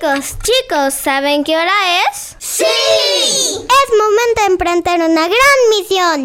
Chicos, 0.00 0.36
chicos, 0.42 0.94
¿saben 0.94 1.42
qué 1.42 1.56
hora 1.56 1.72
es? 2.10 2.36
¡Sí! 2.38 2.64
Es 2.64 3.96
momento 3.98 4.40
de 4.40 4.46
emprender 4.46 5.00
una 5.00 5.22
gran 5.22 5.58
misión. 5.70 6.24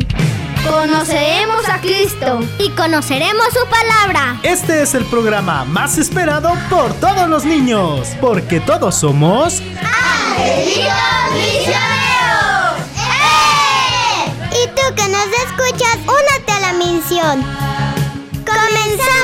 Conoceremos 0.64 1.68
a 1.68 1.82
Cristo 1.82 2.40
y 2.60 2.70
conoceremos 2.72 3.48
su 3.48 3.68
palabra. 3.68 4.40
Este 4.44 4.84
es 4.84 4.94
el 4.94 5.06
programa 5.06 5.66
más 5.66 5.98
esperado 5.98 6.54
por 6.70 6.94
todos 7.00 7.28
los 7.28 7.46
niños, 7.46 8.10
porque 8.22 8.60
todos 8.60 8.94
somos... 8.94 9.60
¡Angelitos 9.60 10.94
Misioneros! 11.34 12.78
¡Eh! 12.98 14.64
Y 14.64 14.68
tú 14.68 14.96
que 14.96 15.08
nos 15.10 15.28
escuchas, 15.46 15.98
únete 15.98 16.52
a 16.52 16.60
la 16.60 16.74
misión. 16.74 17.44
¡Comenzamos! 18.46 19.23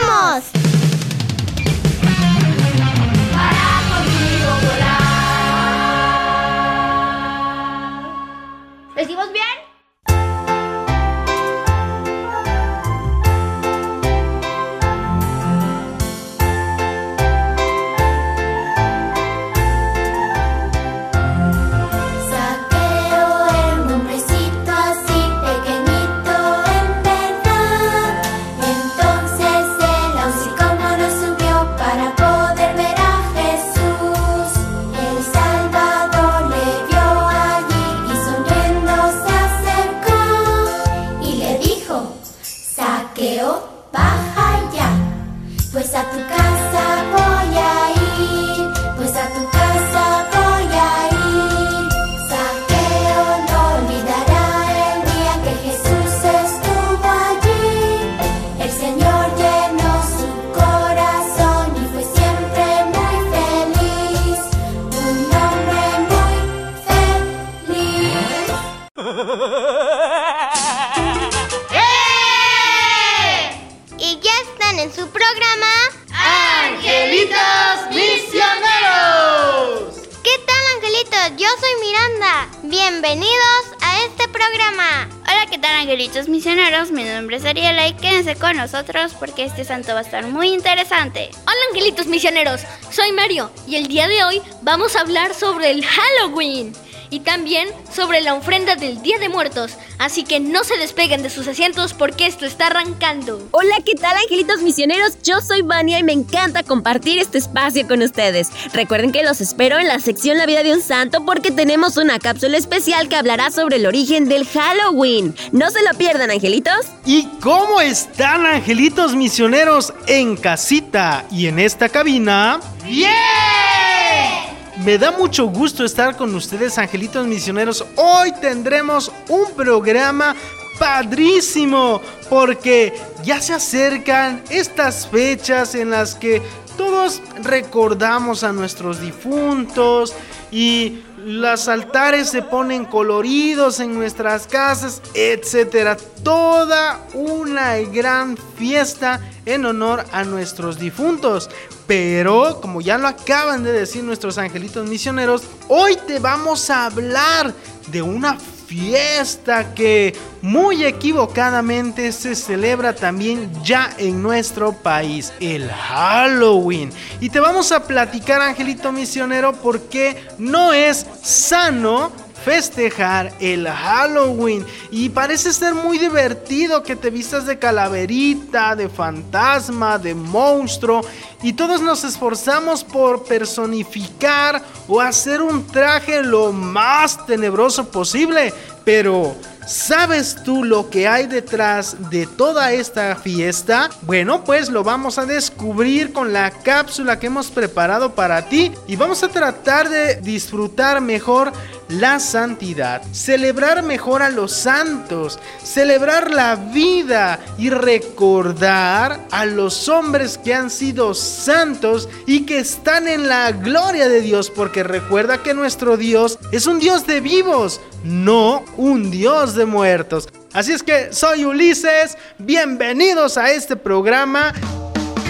Nosotros 88.53 89.13
porque 89.19 89.45
este 89.45 89.63
santo 89.63 89.93
va 89.93 89.99
a 89.99 90.03
estar 90.03 90.25
muy 90.25 90.49
interesante. 90.49 91.29
Hola 91.41 91.57
angelitos 91.71 92.07
misioneros, 92.07 92.61
soy 92.91 93.11
Mario 93.11 93.51
y 93.67 93.75
el 93.75 93.87
día 93.87 94.07
de 94.07 94.23
hoy 94.23 94.41
vamos 94.61 94.95
a 94.95 95.01
hablar 95.01 95.33
sobre 95.33 95.71
el 95.71 95.85
Halloween 95.85 96.73
y 97.09 97.21
también 97.21 97.69
sobre 97.91 98.21
la 98.21 98.33
ofrenda 98.33 98.75
del 98.75 99.01
Día 99.01 99.19
de 99.19 99.29
Muertos, 99.29 99.77
así 99.99 100.23
que 100.23 100.39
no 100.39 100.63
se 100.63 100.77
despeguen 100.77 101.21
de 101.21 101.29
sus 101.29 101.47
asientos 101.47 101.93
porque 101.93 102.25
esto 102.25 102.45
está 102.45 102.67
arrancando. 102.67 103.47
Hola, 103.51 103.75
¿qué 103.85 103.93
tal 103.93 104.17
angelitos 104.17 104.61
misioneros? 104.61 105.21
Yo 105.21 105.41
soy 105.41 105.61
Vania 105.61 105.99
y 105.99 106.03
me 106.03 106.13
encanta 106.13 106.63
compartir 106.63 107.19
este 107.19 107.37
espacio 107.37 107.87
con 107.87 108.01
ustedes. 108.01 108.49
Recuerden 108.73 109.11
que 109.11 109.23
los 109.23 109.41
espero 109.41 109.77
en 109.77 109.87
la 109.87 109.99
sección 109.99 110.37
La 110.37 110.45
vida 110.45 110.63
de 110.63 110.73
un 110.73 110.81
santo 110.81 111.25
porque 111.25 111.51
tenemos 111.51 111.97
una 111.97 112.17
cápsula 112.17 112.57
especial 112.57 113.09
que 113.09 113.15
hablará 113.15 113.51
sobre 113.51 113.75
el 113.75 113.85
origen 113.85 114.27
del 114.27 114.47
Halloween. 114.47 115.35
No 115.51 115.69
se 115.69 115.83
lo 115.83 115.97
pierdan, 115.97 116.31
angelitos. 116.31 116.87
¿Y 117.05 117.25
cómo 117.41 117.81
están 117.81 118.45
angelitos 118.45 119.15
misioneros 119.15 119.93
en 120.07 120.37
casita 120.37 121.25
y 121.31 121.47
en 121.47 121.59
esta 121.59 121.89
cabina? 121.89 122.59
¡Bien! 122.85 124.58
Me 124.85 124.97
da 124.97 125.11
mucho 125.11 125.47
gusto 125.47 125.83
estar 125.83 126.15
con 126.15 126.33
ustedes, 126.33 126.77
angelitos 126.77 127.27
misioneros. 127.27 127.83
Hoy 127.97 128.31
tendremos 128.39 129.11
un 129.27 129.51
programa 129.51 130.33
padrísimo 130.79 132.01
porque 132.29 132.93
ya 133.21 133.41
se 133.41 133.53
acercan 133.53 134.41
estas 134.49 135.05
fechas 135.05 135.75
en 135.75 135.89
las 135.89 136.15
que 136.15 136.41
todos 136.77 137.21
recordamos 137.43 138.45
a 138.45 138.53
nuestros 138.53 139.01
difuntos 139.01 140.15
y 140.49 141.03
los 141.25 141.67
altares 141.67 142.29
se 142.29 142.41
ponen 142.41 142.85
coloridos 142.85 143.79
en 143.79 143.93
nuestras 143.93 144.47
casas, 144.47 145.01
etcétera. 145.13 145.97
Toda 146.23 147.05
una 147.13 147.77
gran 147.77 148.37
fiesta 148.37 149.19
en 149.45 149.65
honor 149.65 150.05
a 150.11 150.23
nuestros 150.23 150.79
difuntos. 150.79 151.49
Pero, 151.87 152.59
como 152.61 152.81
ya 152.81 152.97
lo 152.97 153.07
acaban 153.07 153.63
de 153.63 153.71
decir 153.71 154.03
nuestros 154.03 154.37
angelitos 154.37 154.87
misioneros, 154.87 155.43
hoy 155.67 155.97
te 156.07 156.19
vamos 156.19 156.69
a 156.69 156.85
hablar 156.85 157.53
de 157.87 158.01
una 158.01 158.37
fiesta 158.69 159.73
que 159.73 160.15
muy 160.43 160.85
equivocadamente 160.85 162.11
se 162.11 162.35
celebra 162.35 162.93
también 162.93 163.51
ya 163.63 163.89
en 163.97 164.21
nuestro 164.21 164.73
país, 164.73 165.33
el 165.39 165.71
Halloween. 165.71 166.91
Y 167.19 167.29
te 167.29 167.39
vamos 167.39 167.71
a 167.71 167.87
platicar, 167.87 168.41
angelito 168.41 168.91
misionero, 168.91 169.53
por 169.53 169.81
qué 169.89 170.23
no 170.37 170.71
es 170.71 171.03
sano 171.23 172.11
festejar 172.43 173.33
el 173.39 173.67
Halloween. 173.67 174.65
Y 174.91 175.09
parece 175.09 175.53
ser 175.53 175.75
muy 175.75 175.97
divertido 175.97 176.83
que 176.83 176.95
te 176.95 177.09
vistas 177.09 177.45
de 177.45 177.59
calaverita, 177.59 178.75
de 178.75 178.89
fantasma, 178.89 179.97
de 179.97 180.15
monstruo. 180.15 181.01
Y 181.43 181.53
todos 181.53 181.81
nos 181.81 182.03
esforzamos 182.03 182.83
por 182.83 183.23
personificar 183.23 184.63
o 184.87 184.99
hacer 184.99 185.41
un 185.41 185.67
traje 185.67 186.23
lo 186.23 186.51
más 186.51 187.25
tenebroso 187.25 187.89
posible, 187.89 188.53
pero 188.83 189.35
¿Sabes 189.69 190.35
tú 190.43 190.63
lo 190.63 190.89
que 190.89 191.07
hay 191.07 191.27
detrás 191.27 192.09
de 192.09 192.25
toda 192.25 192.71
esta 192.71 193.15
fiesta? 193.15 193.91
Bueno, 194.01 194.43
pues 194.43 194.67
lo 194.69 194.83
vamos 194.83 195.19
a 195.19 195.27
descubrir 195.27 196.11
con 196.11 196.33
la 196.33 196.49
cápsula 196.49 197.19
que 197.19 197.27
hemos 197.27 197.51
preparado 197.51 198.15
para 198.15 198.49
ti. 198.49 198.71
Y 198.87 198.95
vamos 198.95 199.21
a 199.21 199.27
tratar 199.27 199.87
de 199.87 200.15
disfrutar 200.15 201.01
mejor 201.01 201.53
la 201.89 202.19
santidad, 202.19 203.01
celebrar 203.11 203.83
mejor 203.83 204.21
a 204.21 204.29
los 204.29 204.53
santos, 204.53 205.39
celebrar 205.63 206.31
la 206.31 206.55
vida 206.55 207.39
y 207.57 207.71
recordar 207.71 209.19
a 209.31 209.45
los 209.45 209.89
hombres 209.89 210.37
que 210.37 210.53
han 210.53 210.69
sido 210.69 211.13
santos 211.13 212.07
y 212.27 212.45
que 212.45 212.59
están 212.59 213.07
en 213.07 213.27
la 213.27 213.51
gloria 213.51 214.07
de 214.07 214.21
Dios, 214.21 214.49
porque 214.49 214.83
recuerda 214.83 215.39
que 215.39 215.53
nuestro 215.53 215.97
Dios 215.97 216.37
es 216.51 216.67
un 216.67 216.79
Dios 216.79 217.07
de 217.07 217.21
vivos, 217.21 217.81
no 218.03 218.63
un 218.77 219.09
Dios 219.09 219.55
de 219.55 219.65
muertos. 219.65 220.29
Así 220.53 220.71
es 220.71 220.83
que 220.83 221.11
soy 221.11 221.45
Ulises, 221.45 222.17
bienvenidos 222.37 223.37
a 223.37 223.51
este 223.51 223.75
programa. 223.75 224.53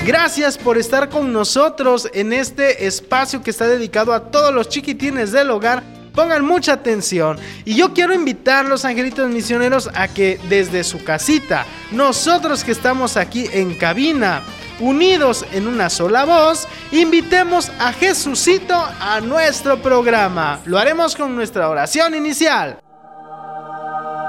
Gracias 0.06 0.58
por 0.58 0.78
estar 0.78 1.10
con 1.10 1.32
nosotros 1.32 2.10
en 2.14 2.34
este 2.34 2.88
espacio 2.88 3.42
que 3.44 3.52
está 3.52 3.68
dedicado 3.68 4.14
a 4.14 4.32
todos 4.32 4.54
los 4.54 4.68
chiquitines 4.68 5.32
del 5.32 5.52
hogar. 5.52 5.99
Pongan 6.14 6.46
mucha 6.46 6.74
atención. 6.74 7.38
Y 7.66 7.76
yo 7.76 7.94
quiero 7.94 8.14
invitar 8.14 8.66
a 8.66 8.70
los 8.70 8.86
angelitos 8.86 9.30
misioneros 9.30 9.90
a 9.94 10.08
que 10.08 10.40
desde 10.50 10.84
su 10.84 11.04
casita, 11.04 11.66
nosotros 11.92 12.64
que 12.64 12.72
estamos 12.72 13.18
aquí 13.18 13.48
en 13.52 13.76
cabina, 13.76 14.42
unidos 14.80 15.46
en 15.52 15.68
una 15.68 15.90
sola 15.90 16.26
voz, 16.26 16.68
invitemos 16.92 17.72
a 17.80 17.94
Jesucito 17.94 18.76
a 19.00 19.20
nuestro 19.22 19.82
programa. 19.82 20.60
Lo 20.66 20.78
haremos 20.78 21.16
con 21.16 21.36
nuestra 21.36 21.70
oración 21.70 22.16
inicial. 22.16 22.80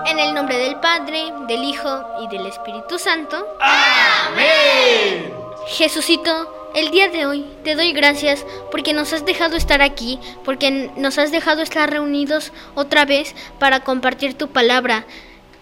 En 0.06 0.18
el 0.18 0.34
nombre 0.34 0.56
del 0.56 0.80
Padre, 0.80 1.32
del 1.46 1.62
Hijo 1.62 2.04
y 2.22 2.28
del 2.28 2.46
Espíritu 2.46 2.98
Santo. 2.98 3.46
¡Amén! 3.60 5.32
Jesucito, 5.68 6.59
el 6.74 6.90
día 6.90 7.08
de 7.08 7.26
hoy 7.26 7.44
te 7.64 7.74
doy 7.74 7.92
gracias 7.92 8.44
porque 8.70 8.92
nos 8.92 9.12
has 9.12 9.24
dejado 9.24 9.56
estar 9.56 9.82
aquí, 9.82 10.18
porque 10.44 10.90
nos 10.96 11.18
has 11.18 11.32
dejado 11.32 11.62
estar 11.62 11.90
reunidos 11.90 12.52
otra 12.74 13.04
vez 13.04 13.34
para 13.58 13.80
compartir 13.80 14.34
tu 14.34 14.48
palabra. 14.48 15.04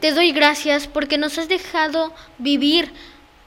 Te 0.00 0.12
doy 0.12 0.32
gracias 0.32 0.86
porque 0.86 1.18
nos 1.18 1.38
has 1.38 1.48
dejado 1.48 2.12
vivir. 2.38 2.92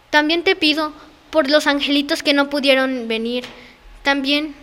También 0.10 0.44
te 0.44 0.56
pido 0.56 0.94
por 1.30 1.50
los 1.50 1.68
angelitos 1.68 2.24
que 2.24 2.34
no 2.34 2.50
pudieron 2.50 3.08
venir. 3.08 3.46
También 4.04 4.56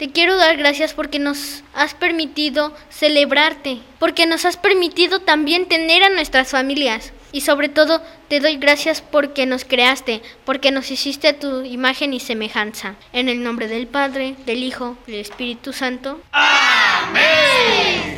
Te 0.00 0.10
quiero 0.10 0.38
dar 0.38 0.56
gracias 0.56 0.94
porque 0.94 1.18
nos 1.18 1.62
has 1.74 1.92
permitido 1.92 2.74
celebrarte, 2.88 3.80
porque 3.98 4.24
nos 4.24 4.46
has 4.46 4.56
permitido 4.56 5.20
también 5.20 5.68
tener 5.68 6.02
a 6.02 6.08
nuestras 6.08 6.48
familias. 6.48 7.12
Y 7.32 7.42
sobre 7.42 7.68
todo 7.68 8.02
te 8.28 8.40
doy 8.40 8.56
gracias 8.56 9.02
porque 9.02 9.46
nos 9.46 9.64
creaste, 9.64 10.22
porque 10.44 10.70
nos 10.70 10.90
hiciste 10.90 11.28
a 11.28 11.38
tu 11.38 11.62
imagen 11.62 12.12
y 12.12 12.20
semejanza. 12.20 12.94
En 13.12 13.28
el 13.28 13.42
nombre 13.42 13.68
del 13.68 13.86
Padre, 13.86 14.36
del 14.46 14.62
Hijo, 14.62 14.96
del 15.06 15.20
Espíritu 15.20 15.72
Santo. 15.72 16.20
Amén. 16.32 18.16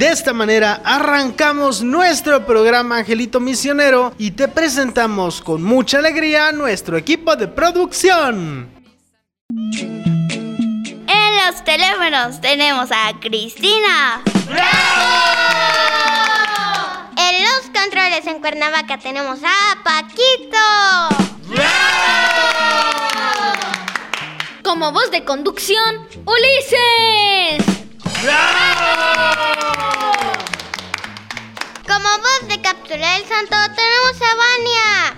De 0.00 0.08
esta 0.08 0.32
manera 0.32 0.80
arrancamos 0.82 1.82
nuestro 1.82 2.46
programa 2.46 2.96
Angelito 2.96 3.38
Misionero 3.38 4.14
y 4.16 4.30
te 4.30 4.48
presentamos 4.48 5.42
con 5.42 5.62
mucha 5.62 5.98
alegría 5.98 6.48
a 6.48 6.52
nuestro 6.52 6.96
equipo 6.96 7.36
de 7.36 7.48
producción. 7.48 8.70
En 11.06 11.46
los 11.46 11.62
teléfonos 11.64 12.40
tenemos 12.40 12.90
a 12.90 13.12
Cristina. 13.20 14.22
Los 14.48 15.49
controles 17.82 18.26
en 18.26 18.40
Cuernavaca 18.40 18.98
tenemos 18.98 19.38
a 19.42 19.82
Paquito. 19.82 20.58
Como 24.62 24.92
voz 24.92 25.10
de 25.10 25.24
conducción, 25.24 26.06
Ulises. 26.26 27.64
Como 31.86 32.08
voz 32.18 32.48
de 32.48 32.60
captura 32.60 33.14
del 33.14 33.24
santo 33.26 33.56
tenemos 33.74 34.20
a 34.20 34.34
Vania. 34.42 35.16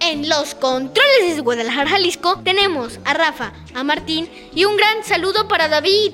En 0.00 0.28
los 0.28 0.54
controles 0.54 1.36
de 1.36 1.40
Guadalajara, 1.40 1.90
Jalisco, 1.90 2.40
tenemos 2.44 2.98
a 3.04 3.14
Rafa, 3.14 3.52
a 3.74 3.82
Martín 3.84 4.30
y 4.54 4.66
un 4.66 4.76
gran 4.76 5.02
saludo 5.02 5.48
para 5.48 5.68
David. 5.68 6.12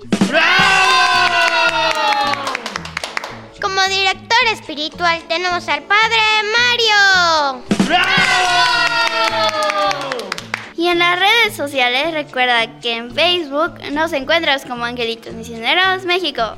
Como 3.62 3.80
director 3.88 4.38
espiritual 4.52 5.22
tenemos 5.28 5.68
al 5.68 5.84
padre 5.84 6.18
Mario. 6.58 7.62
Y 10.76 10.88
en 10.88 10.98
las 10.98 11.16
redes 11.16 11.54
sociales 11.56 12.12
recuerda 12.12 12.80
que 12.80 12.96
en 12.96 13.14
Facebook 13.14 13.74
nos 13.92 14.12
encuentras 14.12 14.64
como 14.64 14.84
Angelitos 14.84 15.32
Misioneros 15.34 16.04
México. 16.04 16.56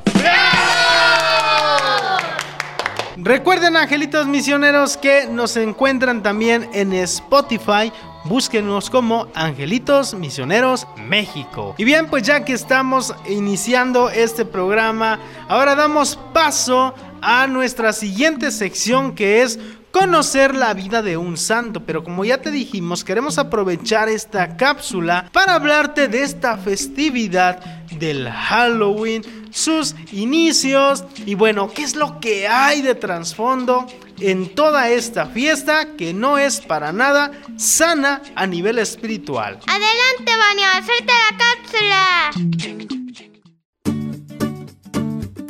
Recuerden, 3.17 3.77
angelitos 3.77 4.25
misioneros, 4.25 4.97
que 4.97 5.27
nos 5.27 5.55
encuentran 5.57 6.23
también 6.23 6.67
en 6.73 6.91
Spotify. 6.93 7.93
Búsquenos 8.25 8.89
como 8.89 9.27
Angelitos 9.35 10.15
Misioneros 10.15 10.87
México. 10.97 11.75
Y 11.77 11.83
bien, 11.83 12.07
pues 12.07 12.23
ya 12.23 12.43
que 12.43 12.53
estamos 12.53 13.13
iniciando 13.29 14.09
este 14.09 14.45
programa, 14.45 15.19
ahora 15.47 15.75
damos 15.75 16.17
paso 16.33 16.95
a 17.21 17.45
nuestra 17.45 17.93
siguiente 17.93 18.49
sección 18.49 19.13
que 19.13 19.43
es 19.43 19.59
conocer 19.91 20.55
la 20.55 20.73
vida 20.73 21.03
de 21.03 21.17
un 21.17 21.37
santo. 21.37 21.81
Pero 21.85 22.03
como 22.03 22.25
ya 22.25 22.41
te 22.41 22.49
dijimos, 22.49 23.03
queremos 23.03 23.37
aprovechar 23.37 24.09
esta 24.09 24.57
cápsula 24.57 25.29
para 25.31 25.53
hablarte 25.53 26.07
de 26.07 26.23
esta 26.23 26.57
festividad 26.57 27.59
del 27.91 28.27
Halloween, 28.27 29.23
sus 29.51 29.95
inicios 30.11 31.05
y 31.27 31.35
bueno, 31.35 31.69
qué 31.73 31.83
es 31.83 31.95
lo 31.95 32.19
que 32.19 32.47
hay 32.47 32.81
de 32.81 32.95
trasfondo 32.95 33.85
en 34.19 34.53
toda 34.55 34.89
esta 34.89 35.25
fiesta 35.27 35.95
que 35.97 36.13
no 36.13 36.37
es 36.37 36.61
para 36.61 36.91
nada 36.91 37.31
sana 37.57 38.21
a 38.35 38.47
nivel 38.47 38.79
espiritual. 38.79 39.59
Adelante, 39.67 40.37
Vania, 40.37 40.71
hacerte 40.77 41.13
la 41.13 41.37
cápsula. 41.37 42.31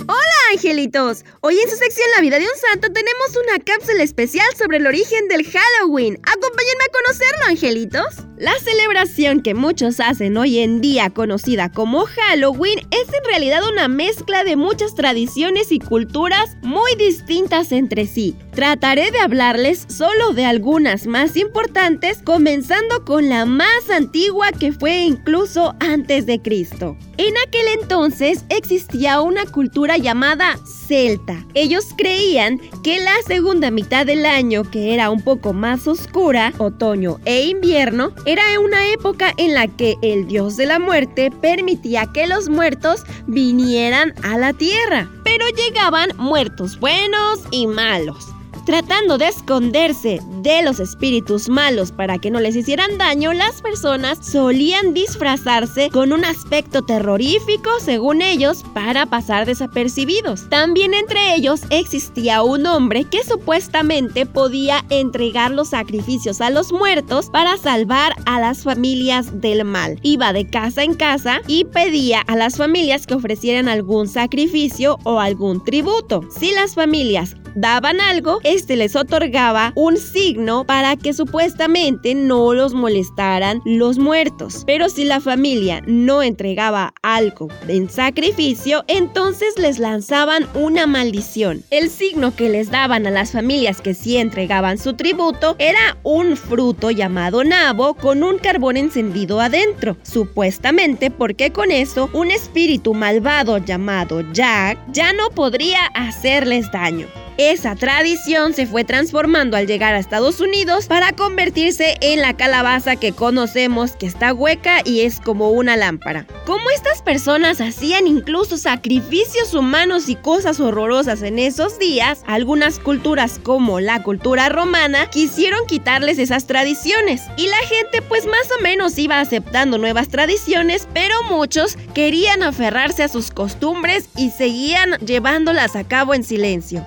Hola 0.08 0.36
angelitos, 0.54 1.26
hoy 1.42 1.60
en 1.60 1.70
su 1.70 1.76
sección 1.76 2.08
La 2.16 2.22
vida 2.22 2.38
de 2.38 2.46
un 2.46 2.58
santo 2.70 2.92
tenemos 2.94 3.36
una 3.44 3.58
cápsula 3.64 4.04
especial 4.04 4.48
sobre 4.58 4.78
el 4.78 4.88
origen 4.88 5.28
del 5.28 5.44
Halloween. 5.46 6.20
Acompáñenme 6.24 6.84
a 6.84 6.92
conocerlo 6.92 7.46
angelitos. 7.48 8.16
La 8.38 8.52
celebración 8.60 9.40
que 9.40 9.54
muchos 9.54 10.02
hacen 10.02 10.36
hoy 10.36 10.60
en 10.60 10.82
día 10.82 11.10
conocida 11.10 11.72
como 11.72 12.06
Halloween 12.06 12.80
es 12.92 13.08
en 13.08 13.24
realidad 13.24 13.62
una 13.72 13.88
mezcla 13.88 14.44
de 14.44 14.58
muchas 14.58 14.94
tradiciones 14.94 15.72
y 15.72 15.80
culturas 15.80 16.58
muy 16.62 16.96
distintas 16.96 17.72
entre 17.72 18.06
sí. 18.08 18.36
Trataré 18.52 19.12
de 19.12 19.20
hablarles 19.20 19.86
solo 19.88 20.34
de 20.34 20.44
algunas 20.44 21.08
más 21.08 21.38
importantes, 21.38 22.18
comenzando 22.26 23.06
con 23.06 23.30
la 23.30 23.46
más 23.46 23.90
antigua 23.90 24.52
que 24.52 24.74
fue 24.74 24.98
incluso 24.98 25.74
antes 25.80 26.26
de 26.26 26.42
Cristo. 26.42 26.98
En 27.18 27.34
aquel 27.48 27.68
entonces 27.82 28.44
existía 28.50 29.22
una 29.22 29.46
cultura 29.46 29.98
llamada 29.98 30.58
celta. 30.88 31.46
Ellos 31.54 31.86
creían 31.98 32.60
que 32.84 33.00
la 33.00 33.16
segunda 33.26 33.72
mitad 33.72 34.06
del 34.06 34.26
año, 34.26 34.70
que 34.70 34.94
era 34.94 35.10
un 35.10 35.22
poco 35.22 35.54
más 35.54 35.88
oscura, 35.88 36.52
otoño 36.58 37.20
e 37.24 37.46
invierno, 37.46 38.14
era 38.26 38.60
una 38.60 38.90
época 38.90 39.34
en 39.38 39.54
la 39.54 39.68
que 39.68 39.96
el 40.02 40.28
dios 40.28 40.58
de 40.58 40.66
la 40.66 40.80
muerte 40.80 41.32
permitía 41.32 42.12
que 42.12 42.28
los 42.28 42.50
muertos 42.50 43.04
vinieran 43.28 44.14
a 44.24 44.38
la 44.38 44.54
tierra. 44.54 45.10
Pero 45.24 45.46
llegaban 45.50 46.10
muertos 46.18 46.80
buenos 46.80 47.42
y 47.52 47.68
malos 47.68 48.35
tratando 48.66 49.18
de 49.18 49.28
esconderse 49.28 50.20
de 50.42 50.64
los 50.64 50.80
espíritus 50.80 51.50
malos 51.50 51.92
para 51.92 52.18
que 52.18 52.32
no 52.32 52.40
les 52.40 52.56
hicieran 52.56 52.98
daño, 52.98 53.34
las 53.34 53.62
personas 53.62 54.20
solían 54.22 54.94
disfrazarse 54.94 55.90
con 55.90 56.12
un 56.12 56.26
aspecto 56.26 56.82
terrorífico, 56.82 57.70
según 57.80 58.22
ellos, 58.22 58.64
para 58.74 59.06
pasar 59.06 59.46
desapercibidos. 59.46 60.50
También 60.50 60.94
entre 60.94 61.36
ellos 61.36 61.62
existía 61.70 62.44
un 62.44 62.66
hombre 62.66 63.06
que 63.06 63.24
supuestamente 63.24 64.26
podía 64.26 64.84
entregar 64.90 65.52
los 65.52 65.70
sacrificios 65.70 66.42
a 66.42 66.50
los 66.50 66.72
muertos 66.72 67.30
para 67.30 67.58
salvar 67.58 68.14
a 68.26 68.40
las 68.40 68.64
familias 68.64 69.42
del 69.42 69.64
mal. 69.64 70.00
Iba 70.02 70.34
de 70.34 70.50
casa 70.50 70.84
en 70.84 70.96
casa 70.96 71.42
y 71.48 71.66
pedía 71.66 72.22
a 72.22 72.36
las 72.36 72.58
familias 72.58 73.06
que 73.06 73.14
ofrecieran 73.14 73.68
algún 73.68 74.08
sacrificio 74.08 74.98
o 75.04 75.20
algún 75.20 75.64
tributo. 75.64 76.22
Si 76.38 76.52
las 76.52 76.76
familias 76.76 77.36
daban 77.56 78.02
algo, 78.02 78.40
este 78.56 78.78
les 78.78 78.96
otorgaba 78.96 79.74
un 79.76 79.98
signo 79.98 80.66
para 80.66 80.96
que 80.96 81.14
supuestamente 81.14 82.16
no 82.16 82.54
los 82.54 82.74
molestaran 82.74 83.62
los 83.66 83.98
muertos. 83.98 84.64
Pero 84.66 84.88
si 84.88 85.04
la 85.04 85.20
familia 85.20 85.82
no 85.86 86.24
entregaba 86.24 86.94
algo 87.02 87.50
en 87.68 87.90
sacrificio, 87.90 88.86
entonces 88.88 89.60
les 89.60 89.78
lanzaban 89.78 90.48
una 90.54 90.88
maldición. 90.88 91.64
El 91.70 91.90
signo 91.90 92.34
que 92.34 92.50
les 92.50 92.72
daban 92.72 93.06
a 93.06 93.12
las 93.12 93.32
familias 93.32 93.82
que 93.82 93.94
sí 93.94 94.18
entregaban 94.18 94.78
su 94.78 94.94
tributo 94.94 95.56
era 95.60 95.98
un 96.04 96.38
fruto 96.38 96.92
llamado 96.92 97.44
nabo 97.44 97.96
con 97.96 98.24
un 98.24 98.38
carbón 98.38 98.78
encendido 98.78 99.42
adentro, 99.42 99.98
supuestamente 100.04 101.12
porque 101.12 101.52
con 101.52 101.72
eso 101.72 102.10
un 102.14 102.32
espíritu 102.32 102.94
malvado 102.94 103.58
llamado 103.58 104.22
Jack 104.32 104.78
ya 104.94 105.12
no 105.12 105.30
podría 105.30 105.86
hacerles 105.88 106.72
daño. 106.72 107.25
Esa 107.38 107.76
tradición 107.76 108.54
se 108.54 108.66
fue 108.66 108.86
transformando 108.86 109.58
al 109.58 109.68
llegar 109.68 109.94
a 109.94 110.00
Estados 110.00 110.40
Unidos 110.40 110.86
para 110.86 111.12
convertirse 111.12 111.98
en 112.00 112.22
la 112.22 112.38
calabaza 112.38 112.96
que 112.96 113.12
conocemos 113.12 113.92
que 113.92 114.06
está 114.06 114.34
hueca 114.34 114.78
y 114.86 115.02
es 115.02 115.20
como 115.20 115.50
una 115.50 115.76
lámpara. 115.76 116.26
Como 116.46 116.70
estas 116.70 117.02
personas 117.02 117.60
hacían 117.60 118.08
incluso 118.08 118.56
sacrificios 118.56 119.54
humanos 119.54 120.08
y 120.08 120.16
cosas 120.16 120.62
horrorosas 120.62 121.24
en 121.24 121.38
esos 121.38 121.78
días, 121.78 122.24
algunas 122.26 122.80
culturas 122.80 123.38
como 123.44 123.82
la 123.82 124.02
cultura 124.02 124.48
romana 124.48 125.10
quisieron 125.10 125.68
quitarles 125.68 126.20
esas 126.20 126.48
tradiciones 126.48 127.24
y 127.36 127.48
la 127.48 127.58
gente 127.68 128.02
pues 128.02 128.26
más 128.26 128.50
o 128.58 128.62
menos 128.62 128.98
iba 128.98 129.20
aceptando 129.20 129.78
nuevas 129.78 130.08
tradiciones, 130.08 130.88
pero 130.94 131.22
muchos 131.24 131.78
querían 131.94 132.44
aferrarse 132.44 133.04
a 133.04 133.10
sus 133.10 133.30
costumbres 133.30 134.08
y 134.16 134.30
seguían 134.30 134.92
llevándolas 135.06 135.76
a 135.76 135.84
cabo 135.84 136.14
en 136.14 136.24
silencio. 136.24 136.86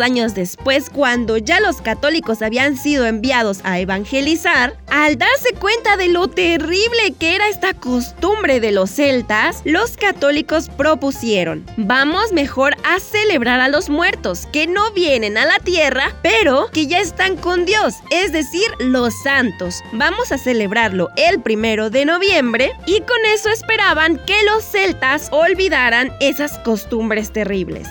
Años 0.00 0.34
después, 0.34 0.90
cuando 0.90 1.38
ya 1.38 1.60
los 1.60 1.80
católicos 1.80 2.42
habían 2.42 2.76
sido 2.76 3.06
enviados 3.06 3.60
a 3.62 3.78
evangelizar, 3.78 4.76
al 4.88 5.16
darse 5.16 5.52
cuenta 5.58 5.96
de 5.96 6.08
lo 6.08 6.28
terrible 6.28 7.14
que 7.18 7.36
era 7.36 7.48
esta 7.48 7.74
costumbre 7.74 8.60
de 8.60 8.72
los 8.72 8.90
celtas, 8.90 9.62
los 9.64 9.96
católicos 9.96 10.68
propusieron, 10.68 11.64
vamos 11.76 12.32
mejor 12.32 12.74
a 12.84 12.98
celebrar 12.98 13.60
a 13.60 13.68
los 13.68 13.88
muertos, 13.88 14.46
que 14.52 14.66
no 14.66 14.90
vienen 14.92 15.38
a 15.38 15.46
la 15.46 15.60
tierra, 15.60 16.12
pero 16.22 16.68
que 16.72 16.86
ya 16.86 17.00
están 17.00 17.36
con 17.36 17.64
Dios, 17.64 17.94
es 18.10 18.32
decir, 18.32 18.66
los 18.80 19.14
santos. 19.22 19.76
Vamos 19.92 20.32
a 20.32 20.38
celebrarlo 20.38 21.08
el 21.16 21.40
primero 21.40 21.88
de 21.88 22.04
noviembre 22.04 22.72
y 22.84 23.00
con 23.00 23.24
eso 23.32 23.48
esperaban 23.48 24.20
que 24.26 24.42
los 24.44 24.64
celtas 24.64 25.28
olvidaran 25.30 26.12
esas 26.20 26.58
costumbres 26.58 27.32
terribles. 27.32 27.88